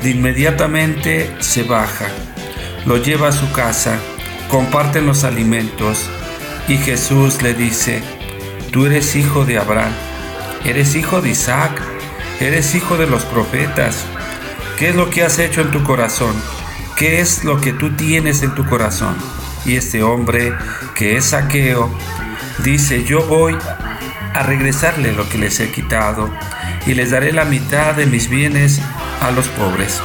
De 0.02 0.10
inmediatamente 0.10 1.30
se 1.40 1.64
baja, 1.64 2.08
lo 2.86 2.98
lleva 2.98 3.28
a 3.28 3.32
su 3.32 3.52
casa, 3.52 4.00
comparten 4.50 5.06
los 5.06 5.24
alimentos 5.24 6.10
y 6.68 6.78
Jesús 6.78 7.42
le 7.44 7.54
dice, 7.54 8.02
tú 8.72 8.88
eres 8.88 9.16
hijo 9.16 9.46
de 9.46 9.60
Abraham, 9.60 9.94
eres 10.66 10.96
hijo 10.96 11.22
de 11.22 11.30
Isaac, 11.30 11.82
eres 12.40 12.76
hijo 12.76 12.98
de 12.98 13.08
los 13.08 13.26
profetas. 13.26 14.06
¿Qué 14.78 14.90
es 14.90 14.96
lo 14.96 15.10
que 15.10 15.24
has 15.24 15.40
hecho 15.40 15.62
en 15.62 15.72
tu 15.72 15.84
corazón? 15.84 16.34
¿Qué 16.96 17.20
es 17.20 17.44
lo 17.44 17.60
que 17.62 17.74
tú 17.74 17.92
tienes 17.96 18.44
en 18.44 18.54
tu 18.56 18.66
corazón? 18.66 19.16
Y 19.66 19.76
este 19.76 20.04
hombre, 20.04 20.54
que 20.96 21.18
es 21.18 21.26
saqueo, 21.26 21.90
dice, 22.64 23.04
yo 23.04 23.24
voy 23.24 23.58
a 24.34 24.44
regresarle 24.44 25.12
lo 25.12 25.28
que 25.30 25.38
les 25.38 25.60
he 25.60 25.72
quitado 25.72 26.30
y 26.86 26.94
les 26.94 27.12
daré 27.12 27.32
la 27.32 27.46
mitad 27.46 27.96
de 27.96 28.06
mis 28.06 28.30
bienes 28.30 28.82
a 29.20 29.32
los 29.32 29.48
pobres. 29.50 30.00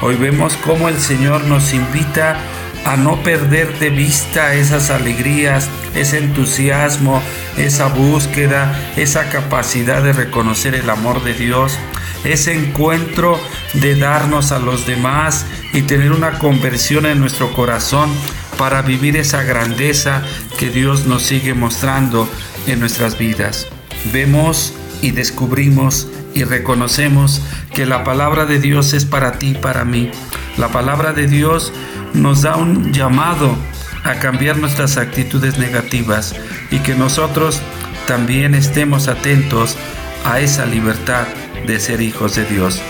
Hoy 0.00 0.16
vemos 0.16 0.56
cómo 0.56 0.88
el 0.88 1.00
Señor 1.00 1.44
nos 1.44 1.72
invita 1.72 2.36
a 2.84 2.96
no 2.96 3.22
perder 3.22 3.78
de 3.78 3.90
vista 3.90 4.54
esas 4.54 4.90
alegrías, 4.90 5.70
ese 5.94 6.18
entusiasmo, 6.18 7.22
esa 7.56 7.88
búsqueda, 7.88 8.92
esa 8.96 9.28
capacidad 9.28 10.02
de 10.02 10.12
reconocer 10.12 10.74
el 10.74 10.90
amor 10.90 11.22
de 11.22 11.34
Dios, 11.34 11.78
ese 12.24 12.54
encuentro 12.54 13.38
de 13.74 13.96
darnos 13.96 14.52
a 14.52 14.58
los 14.58 14.86
demás 14.86 15.46
y 15.72 15.82
tener 15.82 16.12
una 16.12 16.38
conversión 16.38 17.06
en 17.06 17.20
nuestro 17.20 17.52
corazón 17.52 18.10
para 18.58 18.82
vivir 18.82 19.16
esa 19.16 19.42
grandeza 19.42 20.22
que 20.58 20.70
Dios 20.70 21.06
nos 21.06 21.22
sigue 21.22 21.54
mostrando 21.54 22.28
en 22.66 22.80
nuestras 22.80 23.18
vidas. 23.18 23.66
Vemos 24.12 24.72
y 25.02 25.10
descubrimos 25.10 26.08
y 26.34 26.44
reconocemos 26.44 27.42
que 27.72 27.86
la 27.86 28.04
palabra 28.04 28.46
de 28.46 28.58
Dios 28.58 28.92
es 28.92 29.04
para 29.04 29.38
ti, 29.38 29.54
para 29.54 29.84
mí. 29.84 30.10
La 30.56 30.68
palabra 30.68 31.12
de 31.12 31.26
Dios 31.26 31.72
nos 32.12 32.42
da 32.42 32.56
un 32.56 32.92
llamado 32.92 33.56
a 34.04 34.14
cambiar 34.20 34.58
nuestras 34.58 34.96
actitudes 34.96 35.58
negativas 35.58 36.34
y 36.70 36.78
que 36.80 36.94
nosotros 36.94 37.60
también 38.06 38.54
estemos 38.54 39.08
atentos 39.08 39.76
a 40.24 40.40
esa 40.40 40.66
libertad 40.66 41.26
de 41.66 41.80
ser 41.80 42.00
hijos 42.00 42.36
de 42.36 42.44
Dios. 42.44 42.80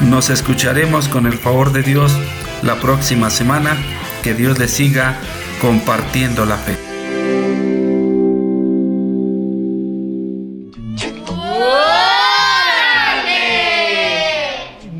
Nos 0.00 0.30
escucharemos 0.30 1.08
con 1.08 1.26
el 1.26 1.34
favor 1.34 1.72
de 1.72 1.82
Dios 1.82 2.16
la 2.62 2.76
próxima 2.80 3.30
semana. 3.30 3.76
Que 4.22 4.34
Dios 4.34 4.58
le 4.58 4.68
siga 4.68 5.18
compartiendo 5.60 6.46
la 6.46 6.56
fe. 6.56 6.93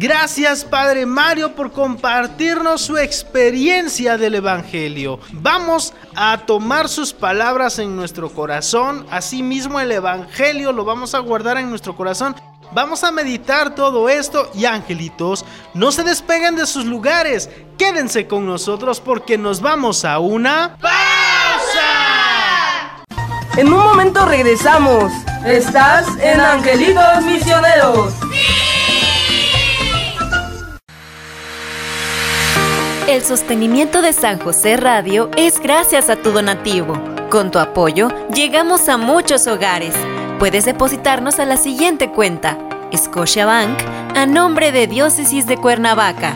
Gracias 0.05 0.67
Padre 0.67 1.07
Mario 1.07 1.55
por 1.55 1.73
compartirnos 1.73 2.83
su 2.83 2.99
experiencia 2.99 4.19
del 4.19 4.35
Evangelio. 4.35 5.19
Vamos 5.33 5.95
a 6.15 6.37
tomar 6.45 6.91
sus 6.91 7.15
palabras 7.15 7.79
en 7.79 7.97
nuestro 7.97 8.29
corazón. 8.29 9.07
Asimismo 9.11 9.81
el 9.81 9.91
Evangelio 9.93 10.73
lo 10.73 10.85
vamos 10.85 11.15
a 11.15 11.21
guardar 11.21 11.57
en 11.57 11.71
nuestro 11.71 11.97
corazón. 11.97 12.37
Vamos 12.73 13.03
a 13.03 13.13
meditar 13.13 13.75
todo 13.75 14.11
esto 14.11 14.51
y 14.53 14.67
angelitos, 14.67 15.47
no 15.73 15.91
se 15.91 16.03
despeguen 16.03 16.55
de 16.55 16.67
sus 16.67 16.85
lugares. 16.85 17.49
Quédense 17.79 18.27
con 18.27 18.45
nosotros 18.45 19.01
porque 19.01 19.39
nos 19.39 19.63
vamos 19.63 20.05
a 20.05 20.19
una 20.19 20.77
pausa. 20.83 21.81
En 23.57 23.73
un 23.73 23.79
momento 23.79 24.27
regresamos. 24.27 25.11
Estás 25.47 26.07
en 26.21 26.41
Angelitos 26.41 27.23
Misioneros. 27.25 28.13
El 33.15 33.23
sostenimiento 33.23 34.03
de 34.03 34.13
San 34.13 34.41
José 34.41 34.77
Radio 34.77 35.31
es 35.37 35.61
gracias 35.61 36.11
a 36.11 36.17
tu 36.17 36.33
donativo. 36.33 36.99
Con 37.31 37.53
tu 37.53 37.61
apoyo, 37.61 38.09
llegamos 38.35 38.89
a 38.89 38.97
muchos 38.97 39.47
hogares. 39.47 39.95
Puedes 40.41 40.65
depositarnos 40.65 41.39
a 41.39 41.45
la 41.45 41.57
siguiente 41.57 42.11
cuenta, 42.11 42.59
Scotiabank, 42.93 43.79
a 44.17 44.27
nombre 44.27 44.73
de 44.73 44.89
Diócesis 44.89 45.47
de 45.47 45.57
Cuernavaca. 45.57 46.35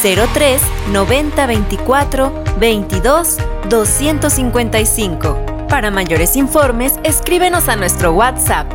03 0.00 0.62
90 0.92 1.46
24 1.46 2.44
22 2.60 3.38
255. 3.68 5.66
Para 5.68 5.90
mayores 5.90 6.36
informes, 6.36 6.94
escríbenos 7.02 7.68
a 7.68 7.74
nuestro 7.74 8.12
WhatsApp 8.12 8.72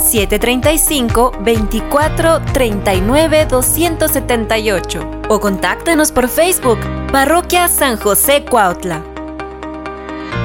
735 0.00 1.32
24 1.40 2.40
39 2.52 3.46
278 3.46 5.10
o 5.28 5.40
contáctanos 5.40 6.12
por 6.12 6.28
Facebook 6.28 6.78
Parroquia 7.12 7.68
San 7.68 7.96
José 7.96 8.44
Cuautla. 8.44 9.02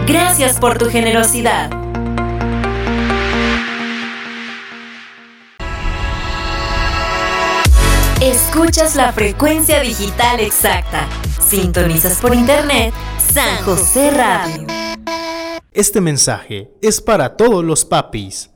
Gracias 0.07 0.59
por 0.59 0.77
tu 0.77 0.89
generosidad. 0.89 1.69
Escuchas 8.21 8.95
la 8.95 9.11
frecuencia 9.13 9.79
digital 9.81 10.39
exacta. 10.39 11.07
Sintonizas 11.39 12.19
por 12.19 12.35
internet 12.35 12.93
San 13.33 13.63
José 13.63 14.11
Radio. 14.11 14.67
Este 15.73 16.01
mensaje 16.01 16.69
es 16.81 17.01
para 17.01 17.35
todos 17.35 17.63
los 17.63 17.83
papis 17.85 18.51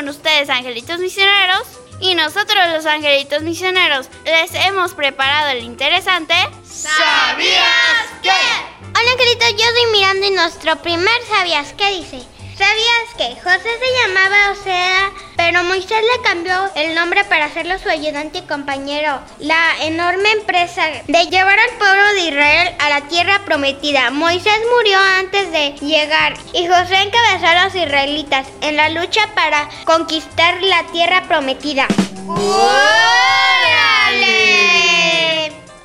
con 0.00 0.08
ustedes, 0.08 0.48
angelitos 0.48 0.98
misioneros. 0.98 1.60
Y 2.00 2.14
nosotros, 2.14 2.56
los 2.72 2.86
angelitos 2.86 3.42
misioneros, 3.42 4.08
les 4.24 4.54
hemos 4.54 4.94
preparado 4.94 5.50
el 5.50 5.62
interesante. 5.62 6.32
¿Sabías 6.64 8.06
qué? 8.22 8.30
Hola, 8.30 9.12
Angelito, 9.12 9.44
yo 9.50 9.64
soy 9.66 9.92
Miranda 9.92 10.26
y 10.26 10.30
nuestro 10.30 10.76
primer 10.76 11.22
¿Sabías 11.28 11.74
qué? 11.74 11.90
dice. 11.90 12.22
¿Sabías 12.60 13.08
que 13.16 13.40
José 13.40 13.70
se 13.80 13.90
llamaba 14.02 14.50
Osea, 14.50 15.12
pero 15.34 15.64
Moisés 15.64 16.02
le 16.02 16.22
cambió 16.22 16.52
el 16.74 16.94
nombre 16.94 17.24
para 17.24 17.46
hacerlo 17.46 17.78
su 17.78 17.88
ayudante 17.88 18.40
y 18.40 18.42
compañero? 18.42 19.18
La 19.38 19.82
enorme 19.84 20.30
empresa 20.32 20.82
de 21.06 21.24
llevar 21.28 21.58
al 21.58 21.70
pueblo 21.78 22.04
de 22.12 22.20
Israel 22.28 22.74
a 22.78 22.90
la 22.90 23.00
tierra 23.08 23.46
prometida. 23.46 24.10
Moisés 24.10 24.60
murió 24.76 24.98
antes 24.98 25.50
de 25.50 25.70
llegar 25.80 26.34
y 26.52 26.66
José 26.66 26.96
encabezó 27.00 27.46
a 27.46 27.64
los 27.64 27.74
israelitas 27.74 28.46
en 28.60 28.76
la 28.76 28.90
lucha 28.90 29.26
para 29.34 29.66
conquistar 29.86 30.62
la 30.62 30.82
tierra 30.92 31.22
prometida. 31.26 31.88
¡Órale! 32.26 32.60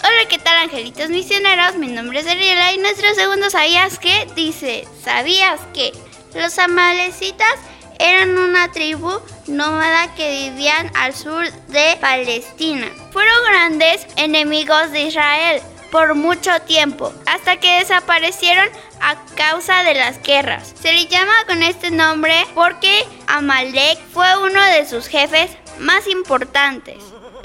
Hola, 0.03 0.27
¿qué 0.27 0.39
tal, 0.39 0.57
angelitos 0.57 1.09
misioneros? 1.09 1.77
Mi 1.77 1.87
nombre 1.87 2.19
es 2.19 2.27
Ariela 2.27 2.73
y 2.73 2.79
nuestro 2.79 3.15
segundo 3.15 3.49
¿Sabías 3.49 3.97
qué? 3.97 4.27
Dice, 4.35 4.85
¿sabías 5.05 5.61
que 5.73 5.93
los 6.35 6.59
amalecitas 6.59 7.55
eran 7.97 8.37
una 8.37 8.71
tribu 8.71 9.09
nómada 9.47 10.13
que 10.15 10.49
vivían 10.49 10.91
al 10.95 11.15
sur 11.15 11.49
de 11.69 11.97
Palestina? 12.01 12.87
Fueron 13.11 13.35
grandes 13.47 14.05
enemigos 14.17 14.91
de 14.91 15.03
Israel 15.03 15.61
por 15.91 16.13
mucho 16.13 16.51
tiempo, 16.67 17.13
hasta 17.25 17.57
que 17.57 17.79
desaparecieron 17.79 18.67
a 19.01 19.15
causa 19.35 19.83
de 19.83 19.93
las 19.93 20.21
guerras. 20.21 20.73
Se 20.81 20.91
le 20.91 21.07
llama 21.07 21.33
con 21.47 21.63
este 21.63 21.89
nombre 21.89 22.45
porque 22.53 23.05
Amalek 23.27 23.97
fue 24.13 24.27
uno 24.43 24.61
de 24.61 24.85
sus 24.85 25.07
jefes 25.07 25.51
más 25.79 26.07
importantes. 26.07 26.97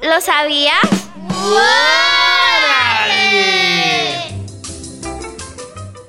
¿Lo 0.03 0.21
sabías? 0.21 0.81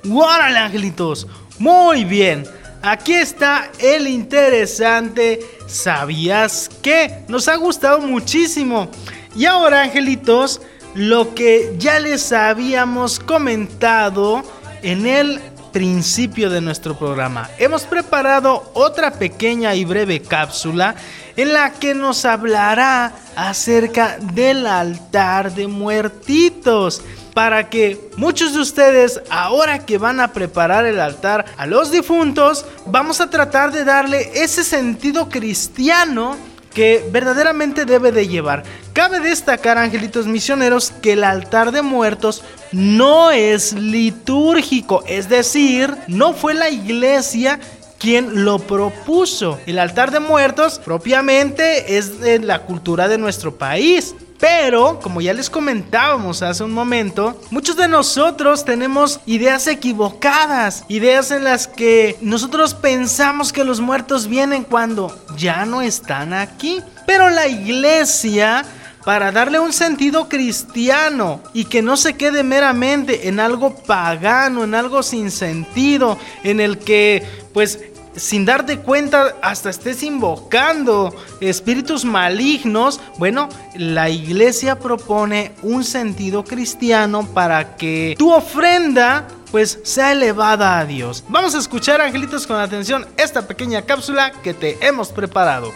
¡Órale, 0.09 0.59
angelitos! 0.59 1.27
Muy 1.59 2.05
bien. 2.05 2.60
Aquí 2.81 3.13
está 3.13 3.69
el 3.79 4.07
interesante 4.07 5.39
¿Sabías 5.71 6.69
qué? 6.81 7.23
Nos 7.29 7.47
ha 7.47 7.55
gustado 7.55 8.01
muchísimo. 8.01 8.89
Y 9.35 9.45
ahora, 9.45 9.83
angelitos, 9.83 10.61
lo 10.95 11.33
que 11.33 11.75
ya 11.77 11.99
les 11.99 12.33
habíamos 12.33 13.19
comentado 13.19 14.43
en 14.81 15.07
el 15.07 15.39
principio 15.71 16.49
de 16.49 16.59
nuestro 16.59 16.97
programa. 16.97 17.49
Hemos 17.57 17.83
preparado 17.83 18.69
otra 18.73 19.11
pequeña 19.11 19.73
y 19.75 19.85
breve 19.85 20.21
cápsula 20.21 20.95
en 21.35 21.53
la 21.53 21.71
que 21.71 21.93
nos 21.93 22.25
hablará 22.25 23.13
acerca 23.35 24.17
del 24.33 24.65
altar 24.67 25.53
de 25.53 25.67
muertitos. 25.67 27.01
Para 27.33 27.69
que 27.69 28.09
muchos 28.17 28.53
de 28.53 28.59
ustedes, 28.59 29.21
ahora 29.29 29.85
que 29.85 29.97
van 29.97 30.19
a 30.19 30.33
preparar 30.33 30.85
el 30.85 30.99
altar 30.99 31.45
a 31.57 31.65
los 31.65 31.89
difuntos, 31.89 32.65
vamos 32.85 33.21
a 33.21 33.29
tratar 33.29 33.71
de 33.71 33.85
darle 33.85 34.31
ese 34.33 34.65
sentido 34.65 35.29
cristiano 35.29 36.35
que 36.73 37.07
verdaderamente 37.11 37.85
debe 37.85 38.11
de 38.11 38.27
llevar. 38.27 38.63
Cabe 38.93 39.19
destacar, 39.19 39.77
angelitos 39.77 40.25
misioneros, 40.27 40.91
que 41.01 41.13
el 41.13 41.23
altar 41.23 41.71
de 41.71 41.81
muertos 41.81 42.43
no 42.71 43.31
es 43.31 43.73
litúrgico, 43.73 45.03
es 45.07 45.29
decir, 45.29 45.95
no 46.07 46.33
fue 46.33 46.53
la 46.53 46.69
iglesia 46.69 47.59
quien 48.01 48.43
lo 48.45 48.57
propuso. 48.57 49.59
El 49.67 49.77
altar 49.77 50.09
de 50.09 50.19
muertos 50.19 50.81
propiamente 50.83 51.97
es 51.97 52.19
de 52.19 52.39
la 52.39 52.63
cultura 52.63 53.07
de 53.07 53.19
nuestro 53.19 53.55
país. 53.55 54.15
Pero, 54.39 54.99
como 54.99 55.21
ya 55.21 55.35
les 55.35 55.51
comentábamos 55.51 56.41
hace 56.41 56.63
un 56.63 56.71
momento, 56.71 57.39
muchos 57.51 57.77
de 57.77 57.87
nosotros 57.87 58.65
tenemos 58.65 59.19
ideas 59.27 59.67
equivocadas, 59.67 60.83
ideas 60.87 61.29
en 61.29 61.43
las 61.43 61.67
que 61.67 62.17
nosotros 62.21 62.73
pensamos 62.73 63.53
que 63.53 63.63
los 63.63 63.79
muertos 63.79 64.25
vienen 64.25 64.63
cuando 64.63 65.15
ya 65.37 65.63
no 65.67 65.83
están 65.83 66.33
aquí. 66.33 66.81
Pero 67.05 67.29
la 67.29 67.47
iglesia 67.47 68.65
para 69.05 69.31
darle 69.31 69.59
un 69.59 69.73
sentido 69.73 70.29
cristiano 70.29 71.41
y 71.53 71.65
que 71.65 71.81
no 71.81 71.97
se 71.97 72.13
quede 72.13 72.43
meramente 72.43 73.27
en 73.27 73.39
algo 73.39 73.75
pagano, 73.75 74.63
en 74.63 74.75
algo 74.75 75.03
sin 75.03 75.31
sentido, 75.31 76.17
en 76.43 76.59
el 76.59 76.77
que 76.77 77.23
pues 77.53 77.79
sin 78.15 78.45
darte 78.45 78.79
cuenta 78.79 79.35
hasta 79.41 79.69
estés 79.69 80.03
invocando 80.03 81.15
espíritus 81.39 82.05
malignos, 82.05 82.99
bueno, 83.17 83.49
la 83.75 84.09
iglesia 84.09 84.79
propone 84.79 85.53
un 85.63 85.83
sentido 85.83 86.43
cristiano 86.43 87.27
para 87.33 87.75
que 87.75 88.15
tu 88.17 88.31
ofrenda 88.31 89.27
pues 89.51 89.79
sea 89.83 90.13
elevada 90.13 90.79
a 90.79 90.85
Dios. 90.85 91.25
Vamos 91.27 91.55
a 91.55 91.57
escuchar, 91.57 91.99
angelitos, 91.99 92.47
con 92.47 92.57
atención 92.57 93.05
esta 93.17 93.47
pequeña 93.47 93.81
cápsula 93.81 94.31
que 94.43 94.53
te 94.53 94.77
hemos 94.85 95.09
preparado. 95.09 95.71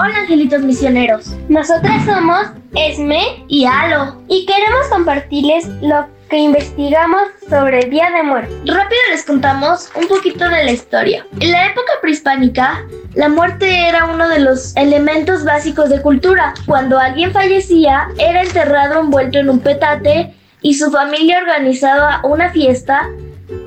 Hola 0.00 0.18
angelitos 0.20 0.62
misioneros, 0.62 1.34
nosotras 1.48 2.04
somos 2.04 2.46
Esme 2.74 3.44
y 3.48 3.64
Alo 3.64 4.22
y 4.28 4.46
queremos 4.46 4.86
compartirles 4.90 5.66
lo 5.80 6.06
que 6.28 6.36
investigamos 6.36 7.22
sobre 7.48 7.80
el 7.80 7.90
Día 7.90 8.10
de 8.10 8.22
Muertos. 8.22 8.54
Rápido 8.66 9.00
les 9.10 9.24
contamos 9.24 9.90
un 9.94 10.06
poquito 10.08 10.48
de 10.48 10.64
la 10.64 10.70
historia. 10.70 11.26
En 11.40 11.52
la 11.52 11.66
época 11.66 11.92
prehispánica, 12.02 12.84
la 13.14 13.28
muerte 13.28 13.88
era 13.88 14.06
uno 14.06 14.28
de 14.28 14.40
los 14.40 14.76
elementos 14.76 15.44
básicos 15.44 15.88
de 15.88 16.02
cultura. 16.02 16.54
Cuando 16.66 16.98
alguien 16.98 17.32
fallecía, 17.32 18.08
era 18.18 18.42
enterrado 18.42 19.00
envuelto 19.00 19.38
en 19.38 19.48
un 19.48 19.60
petate 19.60 20.34
y 20.60 20.74
su 20.74 20.90
familia 20.90 21.38
organizaba 21.38 22.20
una 22.24 22.50
fiesta 22.50 23.08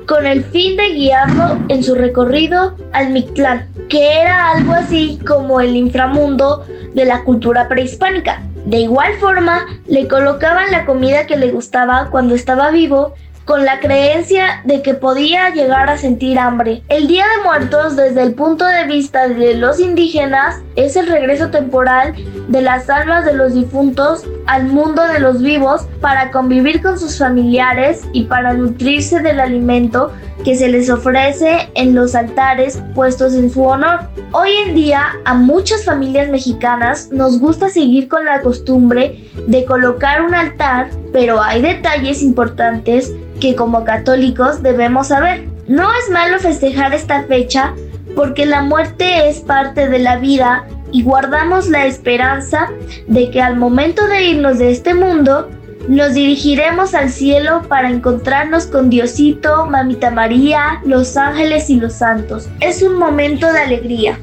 con 0.06 0.26
el 0.26 0.44
fin 0.44 0.76
de 0.76 0.90
guiarlo 0.90 1.58
en 1.68 1.82
su 1.82 1.94
recorrido 1.94 2.76
al 2.92 3.10
Mictlán, 3.10 3.68
que 3.88 4.20
era 4.20 4.50
algo 4.50 4.72
así 4.72 5.18
como 5.26 5.60
el 5.60 5.74
inframundo 5.74 6.64
de 6.94 7.04
la 7.04 7.24
cultura 7.24 7.68
prehispánica. 7.68 8.42
De 8.64 8.78
igual 8.78 9.14
forma, 9.14 9.66
le 9.86 10.08
colocaban 10.08 10.70
la 10.70 10.84
comida 10.84 11.26
que 11.26 11.36
le 11.36 11.50
gustaba 11.50 12.08
cuando 12.10 12.34
estaba 12.34 12.70
vivo 12.70 13.14
con 13.44 13.64
la 13.64 13.80
creencia 13.80 14.62
de 14.64 14.82
que 14.82 14.94
podía 14.94 15.50
llegar 15.50 15.90
a 15.90 15.98
sentir 15.98 16.38
hambre. 16.38 16.82
El 16.88 17.08
Día 17.08 17.24
de 17.24 17.42
Muertos, 17.42 17.96
desde 17.96 18.22
el 18.22 18.34
punto 18.34 18.64
de 18.64 18.84
vista 18.84 19.28
de 19.28 19.54
los 19.54 19.80
indígenas, 19.80 20.60
es 20.76 20.96
el 20.96 21.08
regreso 21.08 21.50
temporal 21.50 22.14
de 22.48 22.62
las 22.62 22.88
almas 22.88 23.24
de 23.24 23.34
los 23.34 23.54
difuntos 23.54 24.24
al 24.46 24.66
mundo 24.66 25.02
de 25.08 25.18
los 25.18 25.42
vivos 25.42 25.86
para 26.00 26.30
convivir 26.30 26.82
con 26.82 26.98
sus 26.98 27.18
familiares 27.18 28.02
y 28.12 28.24
para 28.24 28.54
nutrirse 28.54 29.20
del 29.20 29.40
alimento 29.40 30.12
que 30.44 30.56
se 30.56 30.68
les 30.68 30.90
ofrece 30.90 31.68
en 31.74 31.94
los 31.94 32.14
altares 32.14 32.82
puestos 32.94 33.34
en 33.34 33.50
su 33.50 33.62
honor. 33.62 34.00
Hoy 34.32 34.50
en 34.66 34.74
día 34.74 35.12
a 35.24 35.34
muchas 35.34 35.84
familias 35.84 36.28
mexicanas 36.30 37.10
nos 37.12 37.38
gusta 37.38 37.68
seguir 37.68 38.08
con 38.08 38.24
la 38.24 38.40
costumbre 38.40 39.24
de 39.46 39.64
colocar 39.64 40.22
un 40.22 40.34
altar, 40.34 40.90
pero 41.12 41.42
hay 41.42 41.62
detalles 41.62 42.22
importantes 42.22 43.12
que 43.40 43.54
como 43.54 43.84
católicos 43.84 44.62
debemos 44.62 45.08
saber. 45.08 45.46
No 45.68 45.88
es 45.92 46.10
malo 46.10 46.38
festejar 46.38 46.92
esta 46.92 47.24
fecha 47.24 47.74
porque 48.14 48.46
la 48.46 48.62
muerte 48.62 49.28
es 49.28 49.40
parte 49.40 49.88
de 49.88 49.98
la 49.98 50.16
vida 50.16 50.66
y 50.90 51.02
guardamos 51.02 51.68
la 51.68 51.86
esperanza 51.86 52.68
de 53.08 53.30
que 53.30 53.40
al 53.40 53.56
momento 53.56 54.06
de 54.06 54.24
irnos 54.24 54.58
de 54.58 54.70
este 54.70 54.94
mundo, 54.94 55.48
nos 55.88 56.14
dirigiremos 56.14 56.94
al 56.94 57.10
cielo 57.10 57.62
para 57.68 57.90
encontrarnos 57.90 58.66
con 58.66 58.90
Diosito, 58.90 59.66
Mamita 59.66 60.10
María, 60.10 60.80
los 60.84 61.16
ángeles 61.16 61.70
y 61.70 61.76
los 61.76 61.94
santos. 61.94 62.48
Es 62.60 62.82
un 62.82 62.98
momento 62.98 63.52
de 63.52 63.60
alegría. 63.60 64.18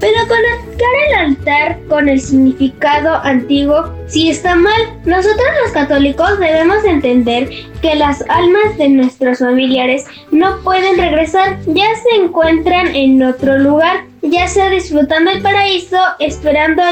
Pero 0.00 0.16
conectar 0.26 0.88
el 1.08 1.14
altar 1.16 1.78
con 1.86 2.08
el 2.08 2.20
significado 2.20 3.16
antiguo 3.22 3.94
sí 4.06 4.30
está 4.30 4.54
mal. 4.54 4.80
Nosotros 5.04 5.46
los 5.62 5.72
católicos 5.72 6.38
debemos 6.38 6.82
entender 6.84 7.50
que 7.82 7.94
las 7.94 8.24
almas 8.30 8.78
de 8.78 8.88
nuestros 8.88 9.38
familiares 9.38 10.06
no 10.30 10.58
pueden 10.62 10.96
regresar, 10.96 11.58
ya 11.66 11.94
se 11.96 12.22
encuentran 12.22 12.94
en 12.94 13.22
otro 13.22 13.58
lugar, 13.58 14.04
ya 14.22 14.48
sea 14.48 14.70
disfrutando 14.70 15.30
el 15.30 15.42
paraíso, 15.42 15.98
esperando 16.18 16.82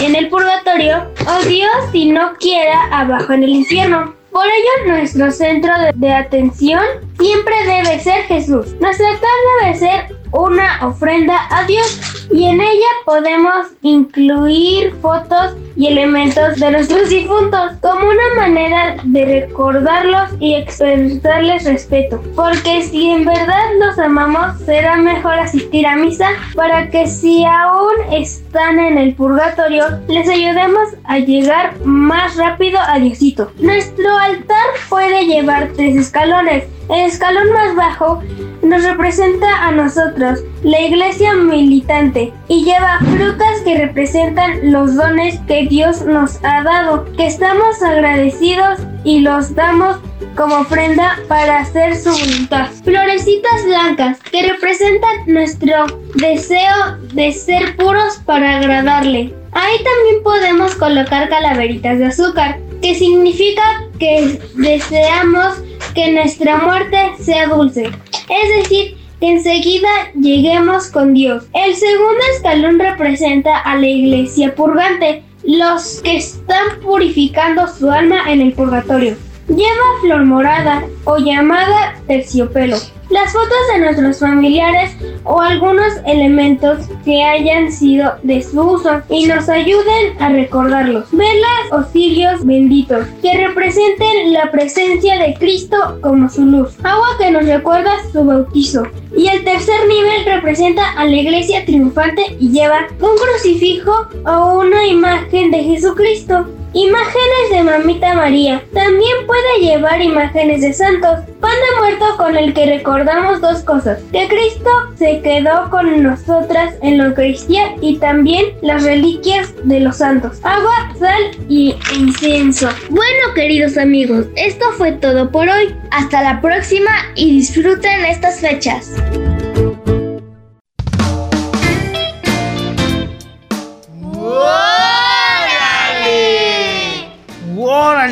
en 0.00 0.14
el 0.14 0.28
purgatorio, 0.28 1.10
o 1.26 1.46
Dios 1.46 1.70
si 1.92 2.12
no 2.12 2.34
quiera 2.38 2.88
abajo 2.90 3.32
en 3.32 3.44
el 3.44 3.50
infierno. 3.50 4.18
Por 4.30 4.44
ello, 4.44 4.92
nuestro 4.94 5.30
centro 5.30 5.72
de, 5.94 6.12
atención 6.12 6.82
siempre 7.18 7.54
debe 7.66 7.98
ser 7.98 8.24
Jesús. 8.24 8.74
Nuestro 8.78 9.06
altar 9.06 9.30
debe 9.62 9.74
ser 9.74 10.17
una 10.32 10.86
ofrenda 10.86 11.46
a 11.50 11.64
Dios 11.64 12.26
y 12.30 12.44
en 12.44 12.60
ella 12.60 12.86
podemos 13.04 13.68
incluir 13.82 14.94
fotos 15.00 15.56
y 15.76 15.86
elementos 15.86 16.56
de 16.56 16.70
nuestros 16.72 17.08
difuntos 17.08 17.72
como 17.80 18.08
una 18.08 18.34
manera 18.36 18.96
de 19.04 19.24
recordarlos 19.24 20.30
y 20.40 20.54
expresarles 20.54 21.64
respeto. 21.64 22.20
Porque 22.34 22.82
si 22.82 23.10
en 23.10 23.24
verdad 23.24 23.64
los 23.78 23.98
amamos, 23.98 24.58
será 24.66 24.96
mejor 24.96 25.34
asistir 25.34 25.86
a 25.86 25.96
misa 25.96 26.30
para 26.54 26.90
que 26.90 27.06
si 27.06 27.44
aún 27.44 27.92
están 28.12 28.80
en 28.80 28.98
el 28.98 29.14
purgatorio, 29.14 29.84
les 30.08 30.28
ayudemos 30.28 30.88
a 31.04 31.18
llegar 31.20 31.78
más 31.84 32.36
rápido 32.36 32.78
a 32.80 32.98
Diosito. 32.98 33.52
Nuestro 33.58 34.16
altar 34.18 34.66
puede 34.88 35.26
llevar 35.26 35.70
tres 35.76 35.96
escalones. 35.96 36.64
El 36.88 37.06
escalón 37.06 37.52
más 37.52 37.76
bajo 37.76 38.22
nos 38.62 38.82
representa 38.82 39.66
a 39.66 39.72
nosotros, 39.72 40.40
la 40.62 40.80
iglesia 40.80 41.34
militante, 41.34 42.32
y 42.48 42.64
lleva 42.64 42.98
frutas 43.00 43.60
que 43.64 43.76
representan 43.78 44.72
los 44.72 44.94
dones 44.96 45.38
que 45.46 45.66
Dios 45.66 46.02
nos 46.02 46.42
ha 46.44 46.62
dado, 46.62 47.04
que 47.16 47.26
estamos 47.26 47.82
agradecidos 47.82 48.80
y 49.04 49.20
los 49.20 49.54
damos 49.54 49.98
como 50.34 50.56
ofrenda 50.56 51.18
para 51.28 51.60
hacer 51.60 51.96
su 51.96 52.10
voluntad. 52.10 52.68
Florecitas 52.84 53.64
blancas 53.66 54.18
que 54.30 54.48
representan 54.48 55.26
nuestro 55.26 55.86
deseo 56.14 56.96
de 57.12 57.32
ser 57.32 57.76
puros 57.76 58.20
para 58.24 58.58
agradarle. 58.58 59.34
Ahí 59.52 59.76
también 59.76 60.22
podemos 60.22 60.74
colocar 60.76 61.28
calaveritas 61.28 61.98
de 61.98 62.06
azúcar, 62.06 62.60
que 62.80 62.94
significa 62.94 63.87
que 63.98 64.40
deseamos 64.54 65.54
que 65.94 66.12
nuestra 66.12 66.58
muerte 66.58 66.96
sea 67.20 67.48
dulce. 67.48 67.86
Es 67.86 68.62
decir, 68.62 68.96
que 69.20 69.30
enseguida 69.32 69.88
lleguemos 70.14 70.88
con 70.88 71.14
Dios. 71.14 71.44
El 71.54 71.74
segundo 71.74 72.20
escalón 72.34 72.78
representa 72.78 73.58
a 73.58 73.76
la 73.76 73.86
iglesia 73.86 74.54
purgante, 74.54 75.22
los 75.42 76.00
que 76.02 76.16
están 76.16 76.80
purificando 76.82 77.66
su 77.68 77.90
alma 77.90 78.30
en 78.30 78.40
el 78.40 78.52
purgatorio. 78.52 79.16
Lleva 79.48 80.00
flor 80.02 80.24
morada 80.24 80.84
o 81.04 81.18
llamada 81.18 81.94
terciopelo. 82.06 82.76
Las 83.10 83.32
fotos 83.32 83.56
de 83.72 83.80
nuestros 83.80 84.20
familiares 84.20 84.94
o 85.24 85.40
algunos 85.40 85.94
elementos 86.06 86.86
que 87.06 87.22
hayan 87.24 87.72
sido 87.72 88.12
de 88.22 88.42
su 88.42 88.60
uso 88.60 89.00
y 89.08 89.26
nos 89.26 89.48
ayuden 89.48 90.20
a 90.20 90.28
recordarlos. 90.28 91.06
Velas 91.12 91.72
o 91.72 91.84
cirios 91.90 92.44
benditos 92.44 93.06
que 93.22 93.46
representen 93.46 94.34
la 94.34 94.50
presencia 94.50 95.18
de 95.18 95.34
Cristo 95.34 95.98
como 96.02 96.28
su 96.28 96.44
luz. 96.44 96.76
Agua 96.82 97.16
que 97.18 97.30
nos 97.30 97.46
recuerda 97.46 97.92
su 98.12 98.24
bautizo. 98.24 98.82
Y 99.16 99.28
el 99.28 99.42
tercer 99.42 99.88
nivel 99.88 100.26
representa 100.26 100.92
a 100.92 101.06
la 101.06 101.16
iglesia 101.16 101.64
triunfante 101.64 102.36
y 102.38 102.50
lleva 102.50 102.88
un 103.00 103.16
crucifijo 103.16 104.06
o 104.26 104.58
una 104.60 104.86
imagen 104.86 105.50
de 105.50 105.64
Jesucristo. 105.64 106.46
Imágenes 106.74 107.50
de 107.50 107.62
Mamita 107.62 108.14
María. 108.14 108.62
También 108.74 109.26
puede 109.26 109.60
llevar 109.60 110.02
imágenes 110.02 110.60
de 110.60 110.72
santos. 110.72 111.20
Pan 111.40 111.50
de 111.50 111.80
muerto 111.80 112.04
con 112.16 112.36
el 112.36 112.52
que 112.52 112.66
recordamos 112.66 113.40
dos 113.40 113.62
cosas. 113.62 114.00
Que 114.12 114.28
Cristo 114.28 114.70
se 114.96 115.20
quedó 115.20 115.70
con 115.70 116.02
nosotras 116.02 116.74
en 116.82 116.98
la 116.98 117.06
Eucaristía 117.06 117.74
y 117.80 117.96
también 117.96 118.46
las 118.60 118.84
reliquias 118.84 119.54
de 119.64 119.80
los 119.80 119.96
santos. 119.96 120.38
Agua, 120.42 120.92
sal 120.98 121.22
y 121.48 121.74
incienso. 121.96 122.68
Bueno, 122.90 123.34
queridos 123.34 123.78
amigos, 123.78 124.26
esto 124.36 124.66
fue 124.76 124.92
todo 124.92 125.30
por 125.30 125.48
hoy. 125.48 125.74
Hasta 125.90 126.22
la 126.22 126.40
próxima 126.40 126.90
y 127.14 127.30
disfruten 127.30 128.04
estas 128.04 128.40
fechas. 128.40 128.92